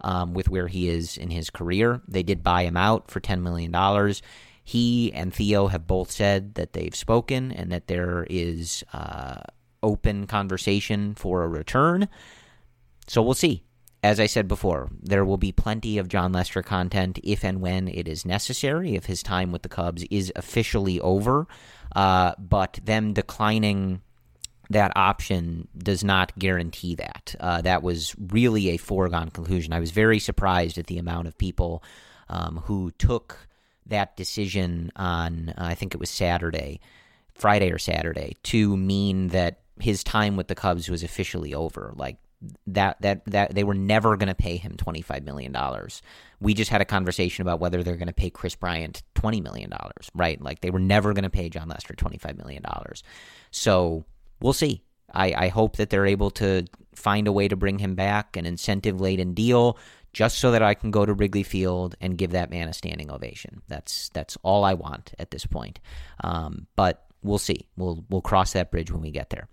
[0.00, 3.42] Um, with where he is in his career, they did buy him out for ten
[3.42, 4.22] million dollars.
[4.64, 9.42] He and Theo have both said that they've spoken and that there is uh,
[9.82, 12.08] open conversation for a return.
[13.08, 13.64] So we'll see.
[14.02, 17.86] As I said before, there will be plenty of Jon Lester content if and when
[17.86, 21.46] it is necessary, if his time with the Cubs is officially over.
[21.94, 24.00] Uh, but them declining
[24.70, 27.34] that option does not guarantee that.
[27.38, 29.72] Uh, that was really a foregone conclusion.
[29.72, 31.84] I was very surprised at the amount of people
[32.28, 33.46] um, who took
[33.86, 36.80] that decision on, uh, I think it was Saturday,
[37.34, 41.92] Friday or Saturday, to mean that his time with the Cubs was officially over.
[41.94, 42.16] Like
[42.66, 46.02] that, that, that they were never going to pay him twenty five million dollars.
[46.40, 49.70] We just had a conversation about whether they're going to pay Kris Bryant twenty million
[49.70, 50.40] dollars, right?
[50.40, 53.02] Like they were never going to pay Jon Lester twenty five million dollars.
[53.50, 54.04] So
[54.40, 54.82] we'll see.
[55.14, 56.64] I, I hope that they're able to
[56.94, 59.78] find a way to bring him back, an incentive laden deal,
[60.12, 63.10] just so that I can go to Wrigley Field and give that man a standing
[63.10, 63.62] ovation.
[63.68, 65.80] That's that's all I want at this point.
[66.24, 67.68] Um, but we'll see.
[67.76, 69.48] We'll we'll cross that bridge when we get there.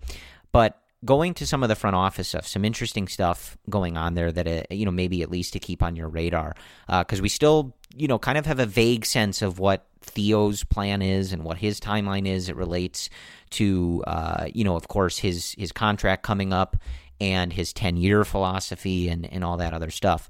[0.50, 4.30] But going to some of the front office stuff, some interesting stuff going on there
[4.30, 6.54] that uh, you know maybe at least to keep on your radar
[6.86, 10.64] because uh, we still you know kind of have a vague sense of what Theo's
[10.64, 12.48] plan is and what his timeline is.
[12.48, 13.08] It relates
[13.50, 16.76] to uh, you know of course his his contract coming up
[17.20, 20.28] and his ten year philosophy and and all that other stuff.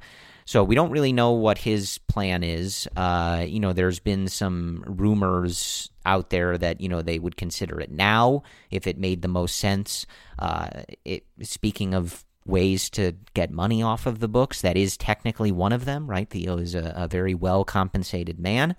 [0.50, 2.88] So we don't really know what his plan is.
[2.96, 7.78] Uh, you know, there's been some rumors out there that you know they would consider
[7.78, 10.06] it now if it made the most sense.
[10.40, 15.52] Uh, it, speaking of ways to get money off of the books, that is technically
[15.52, 16.28] one of them, right?
[16.28, 18.74] Theo is a, a very well compensated man.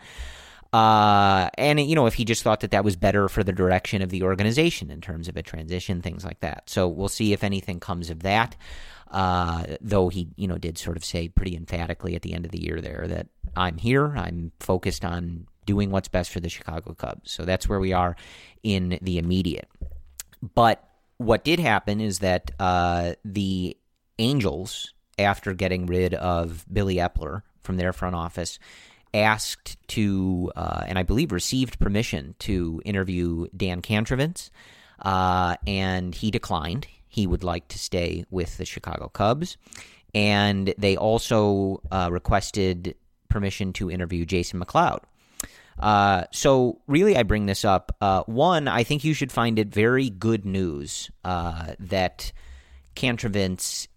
[0.74, 4.02] Uh, and you know, if he just thought that that was better for the direction
[4.02, 6.70] of the organization in terms of a transition, things like that.
[6.70, 8.58] So we'll see if anything comes of that.
[9.12, 12.52] Uh, though he, you know, did sort of say pretty emphatically at the end of
[12.52, 14.16] the year there that I'm here.
[14.16, 17.32] I'm focused on doing what's best for the Chicago Cubs.
[17.32, 18.16] So that's where we are
[18.64, 19.68] in the immediate.
[20.56, 20.84] But
[21.18, 23.78] what did happen is that uh, the
[24.18, 28.60] Angels, after getting rid of Billy Eppler from their front office,
[29.14, 34.52] asked to, uh, and I believe received permission to interview Dan Kantrovitz,
[35.02, 39.58] uh, and he declined he would like to stay with the Chicago Cubs.
[40.16, 42.96] And they also uh, requested
[43.28, 45.00] permission to interview Jason McLeod.
[45.78, 47.96] Uh, so, really, I bring this up.
[48.00, 52.32] Uh, one, I think you should find it very good news uh, that
[52.96, 53.88] Kantrovitz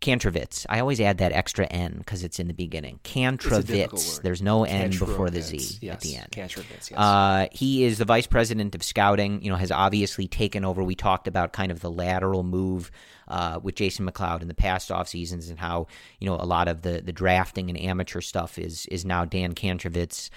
[0.00, 0.66] Kantrovitz.
[0.68, 3.00] I always add that extra N because it's in the beginning.
[3.04, 4.22] Kantrovitz.
[4.22, 5.94] There's no N before the Z yes.
[5.94, 6.34] at the end.
[6.36, 6.92] Yes.
[6.92, 9.42] Uh, he is the vice president of scouting.
[9.42, 10.82] You know, has obviously taken over.
[10.82, 12.90] We talked about kind of the lateral move
[13.28, 15.86] uh, with Jason McLeod in the past off seasons and how
[16.20, 19.54] you know a lot of the the drafting and amateur stuff is is now Dan
[19.54, 20.30] Kantrovitz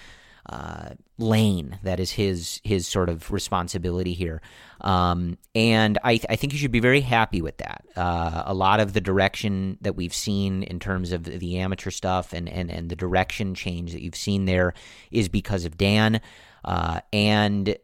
[0.48, 4.40] uh, lane that is his his sort of responsibility here.
[4.80, 7.84] Um, and I, th- I think you should be very happy with that.
[7.96, 12.32] Uh, a lot of the direction that we've seen in terms of the amateur stuff
[12.32, 14.72] and, and, and the direction change that you've seen there
[15.10, 16.20] is because of Dan.
[16.64, 17.76] Uh, and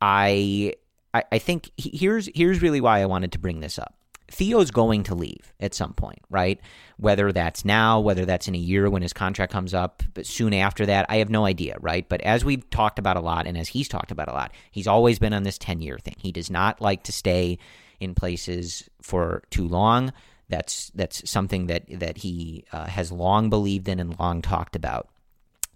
[0.00, 0.74] I,
[1.12, 3.97] I I think here's here's really why I wanted to bring this up.
[4.30, 6.60] Theo's going to leave at some point, right?
[6.98, 10.52] Whether that's now, whether that's in a year when his contract comes up, but soon
[10.52, 12.06] after that, I have no idea, right?
[12.08, 14.86] But as we've talked about a lot and as he's talked about a lot, he's
[14.86, 16.16] always been on this 10 year thing.
[16.18, 17.58] He does not like to stay
[18.00, 20.12] in places for too long.
[20.48, 25.08] That's that's something that that he uh, has long believed in and long talked about.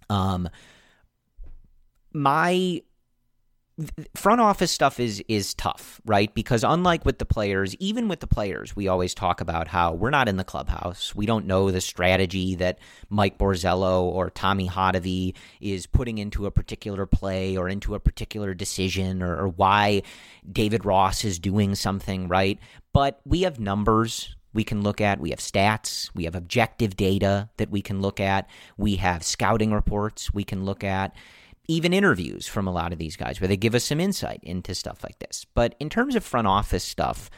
[0.09, 0.49] Um,
[2.11, 2.81] my
[4.15, 6.33] front office stuff is is tough, right?
[6.33, 10.11] Because unlike with the players, even with the players, we always talk about how we're
[10.11, 11.15] not in the clubhouse.
[11.15, 12.77] We don't know the strategy that
[13.09, 18.53] Mike Borzello or Tommy Hottovy is putting into a particular play or into a particular
[18.53, 20.03] decision or, or why
[20.49, 22.59] David Ross is doing something, right?
[22.93, 25.19] But we have numbers we can look at.
[25.19, 26.11] We have stats.
[26.13, 28.47] We have objective data that we can look at.
[28.77, 31.15] We have scouting reports we can look at
[31.67, 34.75] even interviews from a lot of these guys where they give us some insight into
[34.75, 35.45] stuff like this.
[35.53, 37.29] But in terms of front office stuff,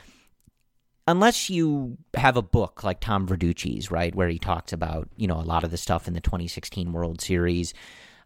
[1.07, 5.39] unless you have a book like Tom Verducci's, right, where he talks about, you know,
[5.39, 7.73] a lot of the stuff in the 2016 World Series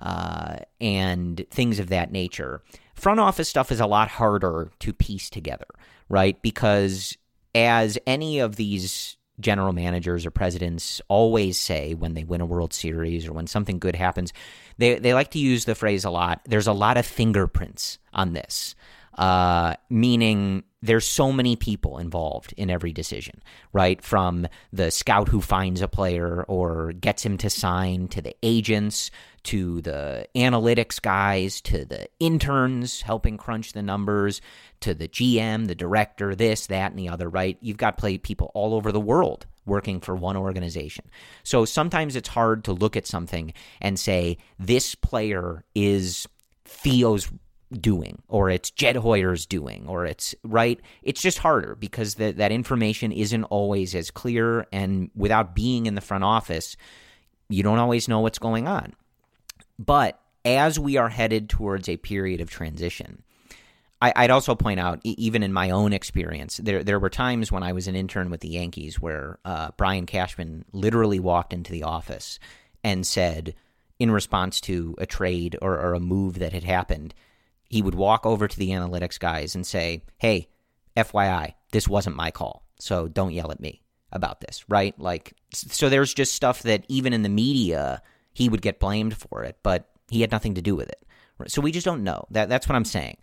[0.01, 2.61] uh, and things of that nature,
[2.95, 5.67] front office stuff is a lot harder to piece together,
[6.07, 6.41] right?
[6.41, 7.17] Because
[7.53, 12.73] as any of these general managers or presidents always say when they win a World
[12.73, 14.33] Series or when something good happens,
[14.77, 16.41] they, they like to use the phrase a lot.
[16.45, 18.75] There's a lot of fingerprints on this,
[19.15, 23.41] uh, meaning there's so many people involved in every decision,
[23.73, 24.01] right?
[24.01, 29.11] From the scout who finds a player or gets him to sign to the agents
[29.43, 34.41] to the analytics guys to the interns helping crunch the numbers
[34.81, 37.57] to the GM, the director, this, that, and the other, right?
[37.61, 41.05] You've got play people all over the world working for one organization.
[41.43, 46.27] So sometimes it's hard to look at something and say, this player is
[46.65, 47.29] Theo's
[47.71, 50.79] doing or it's Jed Hoyer's doing or it's right?
[51.03, 55.95] It's just harder because the, that information isn't always as clear and without being in
[55.95, 56.75] the front office
[57.49, 58.93] you don't always know what's going on.
[59.77, 63.23] But as we are headed towards a period of transition
[64.01, 67.63] I, would also point out, even in my own experience, there there were times when
[67.63, 71.83] I was an intern with the Yankees where uh, Brian Cashman literally walked into the
[71.83, 72.39] office
[72.81, 73.55] and said,
[73.99, 77.13] in response to a trade or, or a move that had happened,
[77.69, 80.49] he would walk over to the analytics guys and say, "Hey,
[80.97, 84.99] FYI, this wasn't my call, so don't yell at me about this." Right?
[84.99, 88.01] Like, so there's just stuff that even in the media
[88.33, 91.05] he would get blamed for it, but he had nothing to do with it.
[91.47, 92.25] So we just don't know.
[92.31, 93.17] That that's what I'm saying.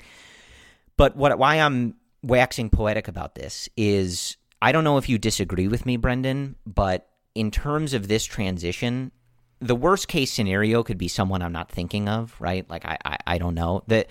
[0.97, 5.69] But what why I'm waxing poetic about this is I don't know if you disagree
[5.69, 9.13] with me, Brendan, but in terms of this transition,
[9.61, 12.69] the worst case scenario could be someone I'm not thinking of, right?
[12.69, 14.09] Like I, I, I don't know that.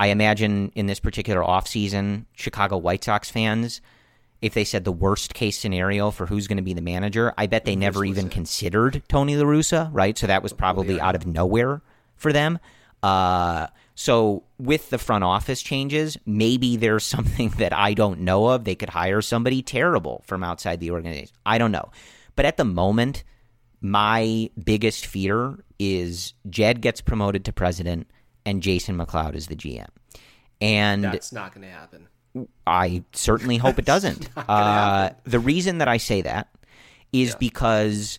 [0.00, 3.80] I imagine in this particular offseason, Chicago White Sox fans,
[4.40, 7.46] if they said the worst case scenario for who's going to be the manager, I
[7.46, 10.16] bet they never even considered Tony La Russa, right?
[10.16, 11.82] So that was probably out of nowhere
[12.16, 12.60] for them.
[13.02, 18.64] Uh, so with the front office changes, maybe there's something that I don't know of.
[18.64, 21.34] They could hire somebody terrible from outside the organization.
[21.44, 21.90] I don't know.
[22.36, 23.24] But at the moment,
[23.80, 28.08] my biggest fear is Jed gets promoted to president
[28.48, 29.88] and Jason McLeod is the GM.
[30.60, 32.08] And That's not going to happen.
[32.66, 34.28] I certainly hope it doesn't.
[34.36, 36.48] Uh, the reason that I say that
[37.12, 37.36] is Yeah.
[37.38, 38.18] because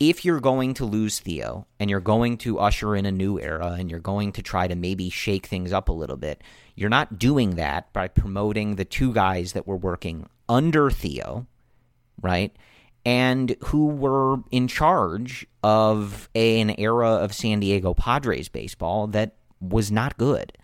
[0.00, 3.76] if you're going to lose Theo and you're going to usher in a new era
[3.78, 6.42] and you're going to try to maybe shake things up a little bit,
[6.74, 11.46] you're not doing that by promoting the two guys that were working under Theo,
[12.20, 12.54] right?
[13.04, 19.90] And who were in charge of an era of San Diego Padres baseball that was
[19.90, 20.56] not good.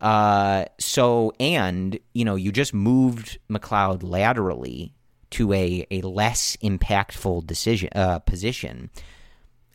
[0.00, 4.94] Uh, so, and, you know, you just moved McLeod laterally
[5.30, 8.90] to a, a less impactful decision uh, position.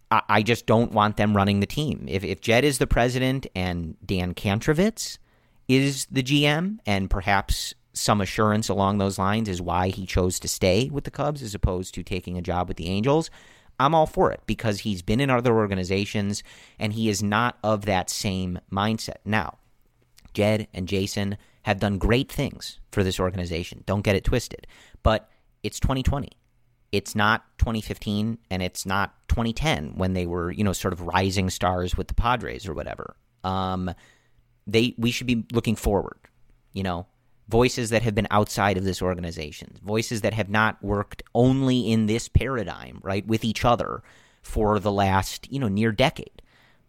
[0.09, 2.05] I, I just don't want them running the team.
[2.07, 5.17] If, if Jed is the president and Dan Kantrovitz
[5.67, 10.47] is the GM, and perhaps some assurance along those lines is why he chose to
[10.47, 13.29] stay with the Cubs as opposed to taking a job with the Angels,
[13.79, 16.43] I'm all for it because he's been in other organizations
[16.79, 19.17] and he is not of that same mindset.
[19.25, 19.57] Now,
[20.33, 23.83] Jed and Jason have done great things for this organization.
[23.85, 24.67] Don't get it twisted.
[25.03, 25.29] But
[25.63, 26.29] it's 2020.
[26.91, 31.49] It's not 2015 and it's not 2010 when they were, you know, sort of rising
[31.49, 33.15] stars with the Padres or whatever.
[33.43, 33.91] Um,
[34.67, 36.17] they we should be looking forward,
[36.73, 37.07] you know,
[37.51, 42.05] voices that have been outside of this organization, voices that have not worked only in
[42.05, 44.01] this paradigm, right, with each other
[44.41, 46.41] for the last, you know, near decade,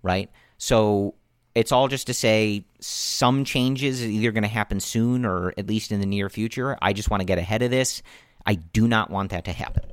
[0.03, 0.31] right?
[0.59, 1.15] So
[1.55, 5.93] it's all just to say some changes either going to happen soon or at least
[5.93, 6.79] in the near future.
[6.81, 8.03] I just want to get ahead of this.
[8.47, 9.85] I do not want that to happen.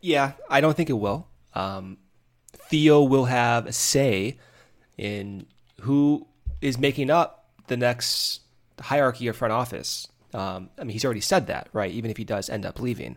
[0.00, 1.28] Yeah, I don't think it will.
[1.54, 1.98] Um,
[2.68, 4.38] Theo will have a say
[4.98, 5.46] in
[5.80, 6.26] who
[6.60, 8.40] is making up the next
[8.82, 10.08] hierarchy of front office.
[10.34, 11.90] Um, I mean, he's already said that, right?
[11.90, 13.16] Even if he does end up leaving.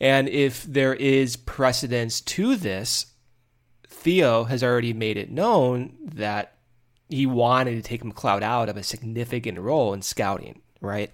[0.00, 3.06] And if there is precedence to this,
[3.88, 6.54] Theo has already made it known that
[7.08, 11.12] he wanted to take McLeod out of a significant role in scouting, right?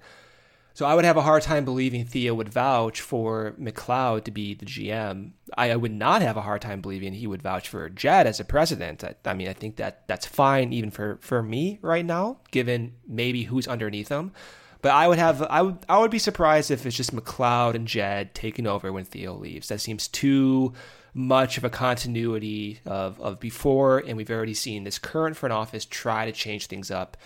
[0.74, 4.54] So I would have a hard time believing Theo would vouch for McLeod to be
[4.54, 5.32] the GM.
[5.56, 8.40] I, I would not have a hard time believing he would vouch for Jed as
[8.40, 9.04] a president.
[9.04, 12.94] I, I mean, I think that that's fine even for, for me right now, given
[13.06, 14.32] maybe who's underneath him.
[14.80, 17.86] But I would have I would I would be surprised if it's just McLeod and
[17.86, 19.68] Jed taking over when Theo leaves.
[19.68, 20.72] That seems too
[21.14, 25.84] much of a continuity of, of before, and we've already seen this current front office
[25.84, 27.16] try to change things up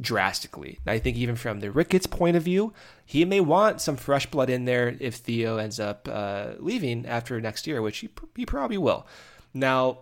[0.00, 0.78] drastically.
[0.86, 2.72] I think even from the Ricketts point of view,
[3.04, 7.40] he may want some fresh blood in there if Theo ends up uh, leaving after
[7.40, 9.06] next year, which he, he probably will.
[9.54, 9.98] Now,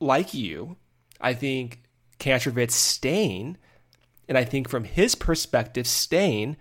[0.00, 0.76] like you,
[1.20, 1.82] I think
[2.18, 3.56] Kantrovitz staying,
[4.28, 6.56] and I think from his perspective, staying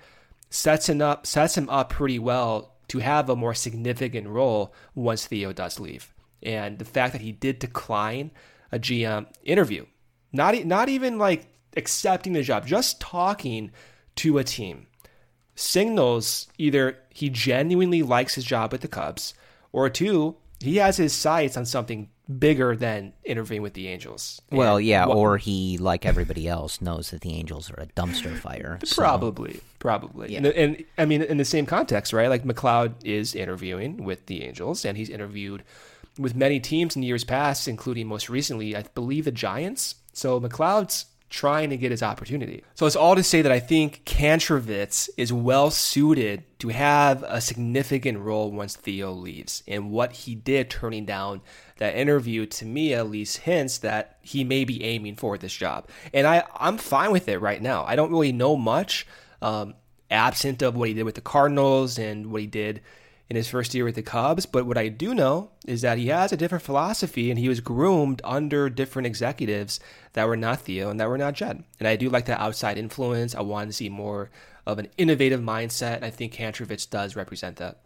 [0.49, 5.27] sets him up sets him up pretty well to have a more significant role once
[5.27, 6.13] Theo does leave.
[6.41, 8.31] And the fact that he did decline
[8.71, 9.85] a GM interview,
[10.31, 13.71] not not even like accepting the job, just talking
[14.17, 14.87] to a team,
[15.55, 19.33] signals either he genuinely likes his job with the Cubs,
[19.71, 22.09] or two, he has his sights on something
[22.39, 24.41] bigger than interviewing with the Angels.
[24.51, 27.85] Well, And yeah, what- or he, like everybody else, knows that the Angels are a
[27.87, 28.79] dumpster fire.
[28.83, 30.31] so- Probably, probably.
[30.31, 30.37] Yeah.
[30.39, 32.27] And, and I mean, in the same context, right?
[32.29, 35.63] Like McLeod is interviewing with the Angels, and he's interviewed
[36.17, 39.95] with many teams in years past, including most recently, I believe, the Giants.
[40.13, 42.63] So McLeod's trying to get his opportunity.
[42.75, 47.41] So it's all to say that I think Kantrovitz is well suited to have a
[47.41, 49.63] significant role once Theo leaves.
[49.67, 51.41] And what he did turning down
[51.77, 55.89] that interview to me at least hints that he may be aiming for this job.
[56.13, 57.83] And I, I'm fine with it right now.
[57.85, 59.05] I don't really know much,
[59.41, 59.73] um,
[60.11, 62.81] absent of what he did with the Cardinals and what he did
[63.29, 64.45] in his first year with the Cubs.
[64.45, 67.59] But what I do know is that he has a different philosophy and he was
[67.59, 69.79] groomed under different executives
[70.13, 71.63] that were not Theo and that were not Jed.
[71.79, 73.33] And I do like that outside influence.
[73.33, 74.29] I want to see more
[74.65, 75.97] of an innovative mindset.
[75.97, 77.79] And I think Kantrovitz does represent that.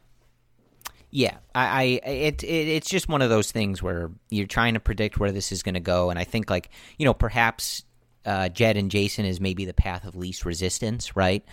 [1.12, 4.80] Yeah, I, I it, it it's just one of those things where you're trying to
[4.80, 6.70] predict where this is going to go, and I think like
[7.00, 7.84] you know perhaps
[8.26, 11.44] uh, Jed and Jason is maybe the path of least resistance, right?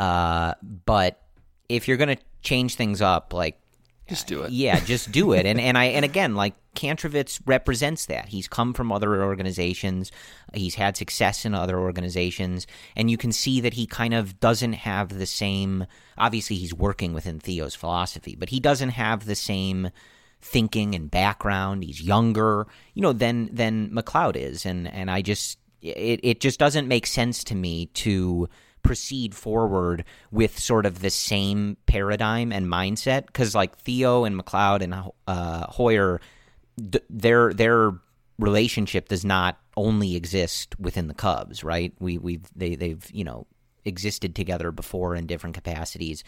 [0.00, 1.22] Uh, but
[1.68, 3.58] if you're going to change things up, like
[4.06, 4.46] just do it.
[4.46, 5.46] Uh, yeah, just do it.
[5.46, 8.28] And and I and again, like Kantrovitz represents that.
[8.28, 10.12] He's come from other organizations.
[10.52, 12.66] He's had success in other organizations,
[12.96, 15.86] and you can see that he kind of doesn't have the same.
[16.18, 19.90] Obviously, he's working within Theo's philosophy, but he doesn't have the same
[20.42, 21.82] thinking and background.
[21.82, 26.58] He's younger, you know, than than McLeod is, and and I just it it just
[26.58, 28.50] doesn't make sense to me to
[28.84, 34.82] proceed forward with sort of the same paradigm and mindset because like Theo and McLeod
[34.82, 34.94] and
[35.26, 36.20] uh, Hoyer,
[37.10, 37.92] their their
[38.38, 41.92] relationship does not only exist within the Cubs, right?
[41.98, 43.46] We we've they they've you know
[43.84, 46.22] existed together before in different capacities.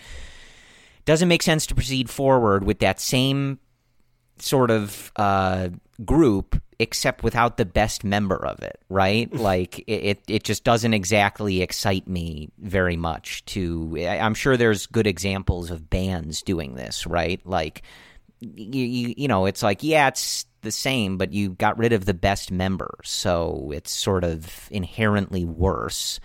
[1.05, 3.61] Doesn't make sense to proceed forward with that same
[4.39, 5.69] sort of uh,
[6.05, 9.33] group except without the best member of it, right?
[9.35, 13.45] like it, it just doesn't exactly excite me very much.
[13.47, 17.41] To I'm sure there's good examples of bands doing this, right?
[17.45, 17.83] Like
[18.41, 22.05] you, you, you know, it's like yeah, it's the same, but you got rid of
[22.05, 26.21] the best member, so it's sort of inherently worse.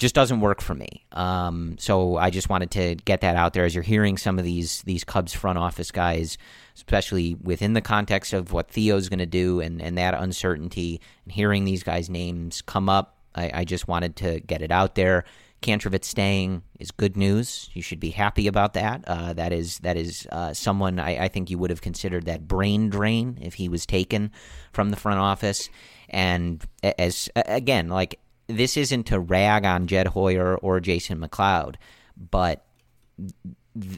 [0.00, 1.04] Just doesn't work for me.
[1.12, 4.44] Um, so I just wanted to get that out there as you're hearing some of
[4.44, 6.36] these these Cubs front office guys
[6.80, 11.32] especially within the context of what Theo's going to do and, and that uncertainty and
[11.32, 13.18] hearing these guys' names come up.
[13.34, 15.24] I, I just wanted to get it out there.
[15.60, 17.68] Kantrovitz staying is good news.
[17.74, 19.04] You should be happy about that.
[19.06, 22.48] Uh, that is that is uh, someone I, I, think you would have considered that
[22.48, 24.32] brain drain if he was taken
[24.72, 25.68] from the front office.
[26.08, 28.18] And as again, like
[28.56, 31.76] this isn't to rag on Jed Hoyer or Jason McLeod,
[32.16, 32.64] but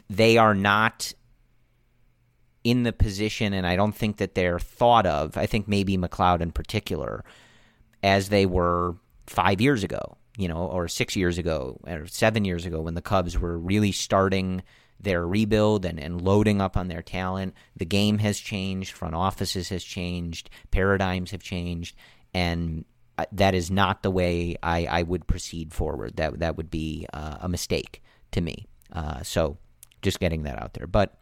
[0.09, 1.13] they are not
[2.63, 5.37] in the position, and I don't think that they're thought of.
[5.37, 7.23] I think maybe McLeod in particular,
[8.01, 8.95] as they were
[9.27, 13.01] five years ago, you know, or six years ago, or seven years ago, when the
[13.01, 14.63] Cubs were really starting
[15.03, 17.53] their rebuild and, and loading up on their talent.
[17.75, 21.95] The game has changed, front offices has changed, paradigms have changed,
[22.33, 22.85] and
[23.31, 26.17] that is not the way I, I would proceed forward.
[26.17, 28.01] That that would be uh, a mistake
[28.31, 28.67] to me.
[28.91, 29.57] Uh, so
[30.01, 31.17] just getting that out there, but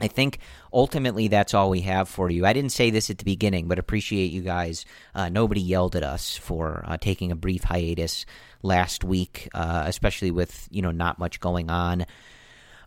[0.00, 0.38] I think
[0.72, 2.46] ultimately that's all we have for you.
[2.46, 4.84] I didn't say this at the beginning, but appreciate you guys.
[5.14, 8.24] Uh, nobody yelled at us for uh, taking a brief hiatus
[8.62, 12.06] last week, uh, especially with you know not much going on.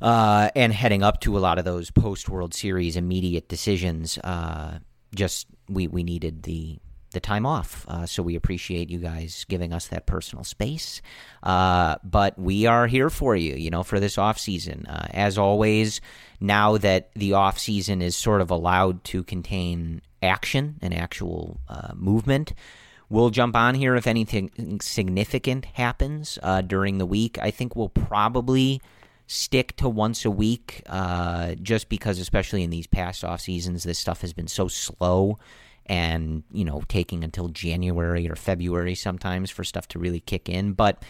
[0.01, 4.79] Uh, and heading up to a lot of those post World Series immediate decisions, uh,
[5.13, 6.79] just we we needed the
[7.11, 7.85] the time off.
[7.87, 11.01] Uh, so we appreciate you guys giving us that personal space.
[11.43, 14.85] Uh, but we are here for you, you know, for this off season.
[14.87, 16.01] Uh, as always,
[16.39, 21.93] now that the off season is sort of allowed to contain action and actual uh,
[21.95, 22.53] movement.
[23.09, 27.37] We'll jump on here if anything significant happens uh, during the week.
[27.41, 28.81] I think we'll probably
[29.27, 33.99] stick to once a week, uh, just because, especially in these past off seasons, this
[33.99, 35.37] stuff has been so slow
[35.91, 40.71] and you know taking until January or February sometimes for stuff to really kick in.
[40.71, 41.03] But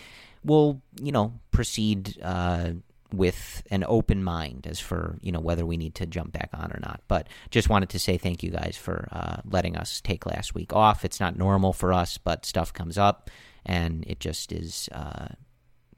[0.43, 2.71] we'll you know proceed uh,
[3.13, 6.71] with an open mind as for you know whether we need to jump back on
[6.71, 7.01] or not.
[7.07, 10.73] But just wanted to say thank you guys for uh, letting us take last week
[10.73, 11.05] off.
[11.05, 13.29] It's not normal for us, but stuff comes up,
[13.63, 14.89] and it just is.
[14.91, 15.27] Uh,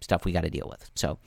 [0.04, 0.90] stuff we got to deal with.
[0.96, 1.20] So,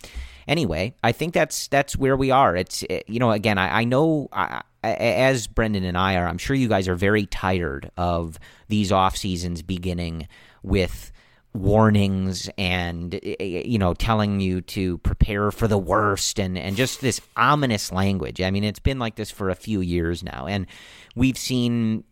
[0.46, 2.56] anyway, I think that's that's where we are.
[2.56, 6.38] It's eh, you know, again, I, I know I, as Brendan and I are, I'm
[6.38, 10.28] sure you guys are very tired of these off seasons beginning
[10.62, 11.12] with
[11.52, 16.76] warnings and eh, eh, you know telling you to prepare for the worst and and
[16.76, 18.40] just this ominous language.
[18.40, 20.66] I mean, it's been like this for a few years now and
[21.14, 22.04] we've seen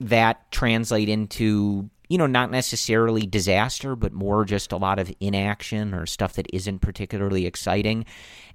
[0.00, 5.94] that translate into you know, not necessarily disaster, but more just a lot of inaction
[5.94, 8.04] or stuff that isn't particularly exciting.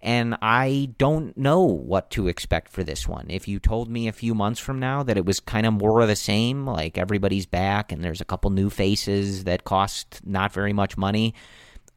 [0.02, 3.28] And I don't know what to expect for this one.
[3.30, 6.02] If you told me a few months from now that it was kind of more
[6.02, 10.52] of the same, like everybody's back and there's a couple new faces that cost not
[10.52, 11.34] very much money,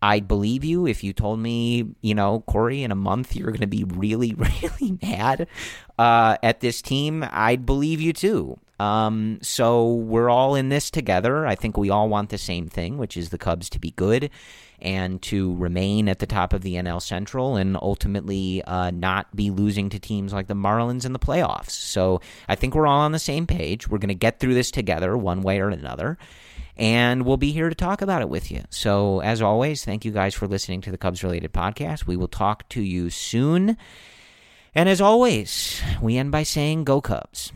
[0.01, 3.63] I'd believe you if you told me, you know, Corey, in a month you're going
[3.63, 4.33] to be really,
[4.63, 5.49] really mad
[5.99, 7.27] uh, at this team.
[7.29, 8.61] I'd believe you too.
[8.79, 11.47] Um, so we're all in this together.
[11.47, 14.31] I think we all want the same thing, which is the Cubs to be good
[14.81, 19.51] and to remain at the top of the NL Central and ultimately uh, not be
[19.51, 21.71] losing to teams like the Marlins in the playoffs.
[21.71, 23.89] So I think we're all on the same page.
[23.89, 26.17] We're going to get through this together one way or another.
[26.77, 28.63] And we'll be here to talk about it with you.
[28.71, 32.07] So, as always, thank you guys for listening to the Cubs related podcast.
[32.07, 33.77] We will talk to you soon.
[34.77, 37.53] And as always, we end by saying, Go Cubs.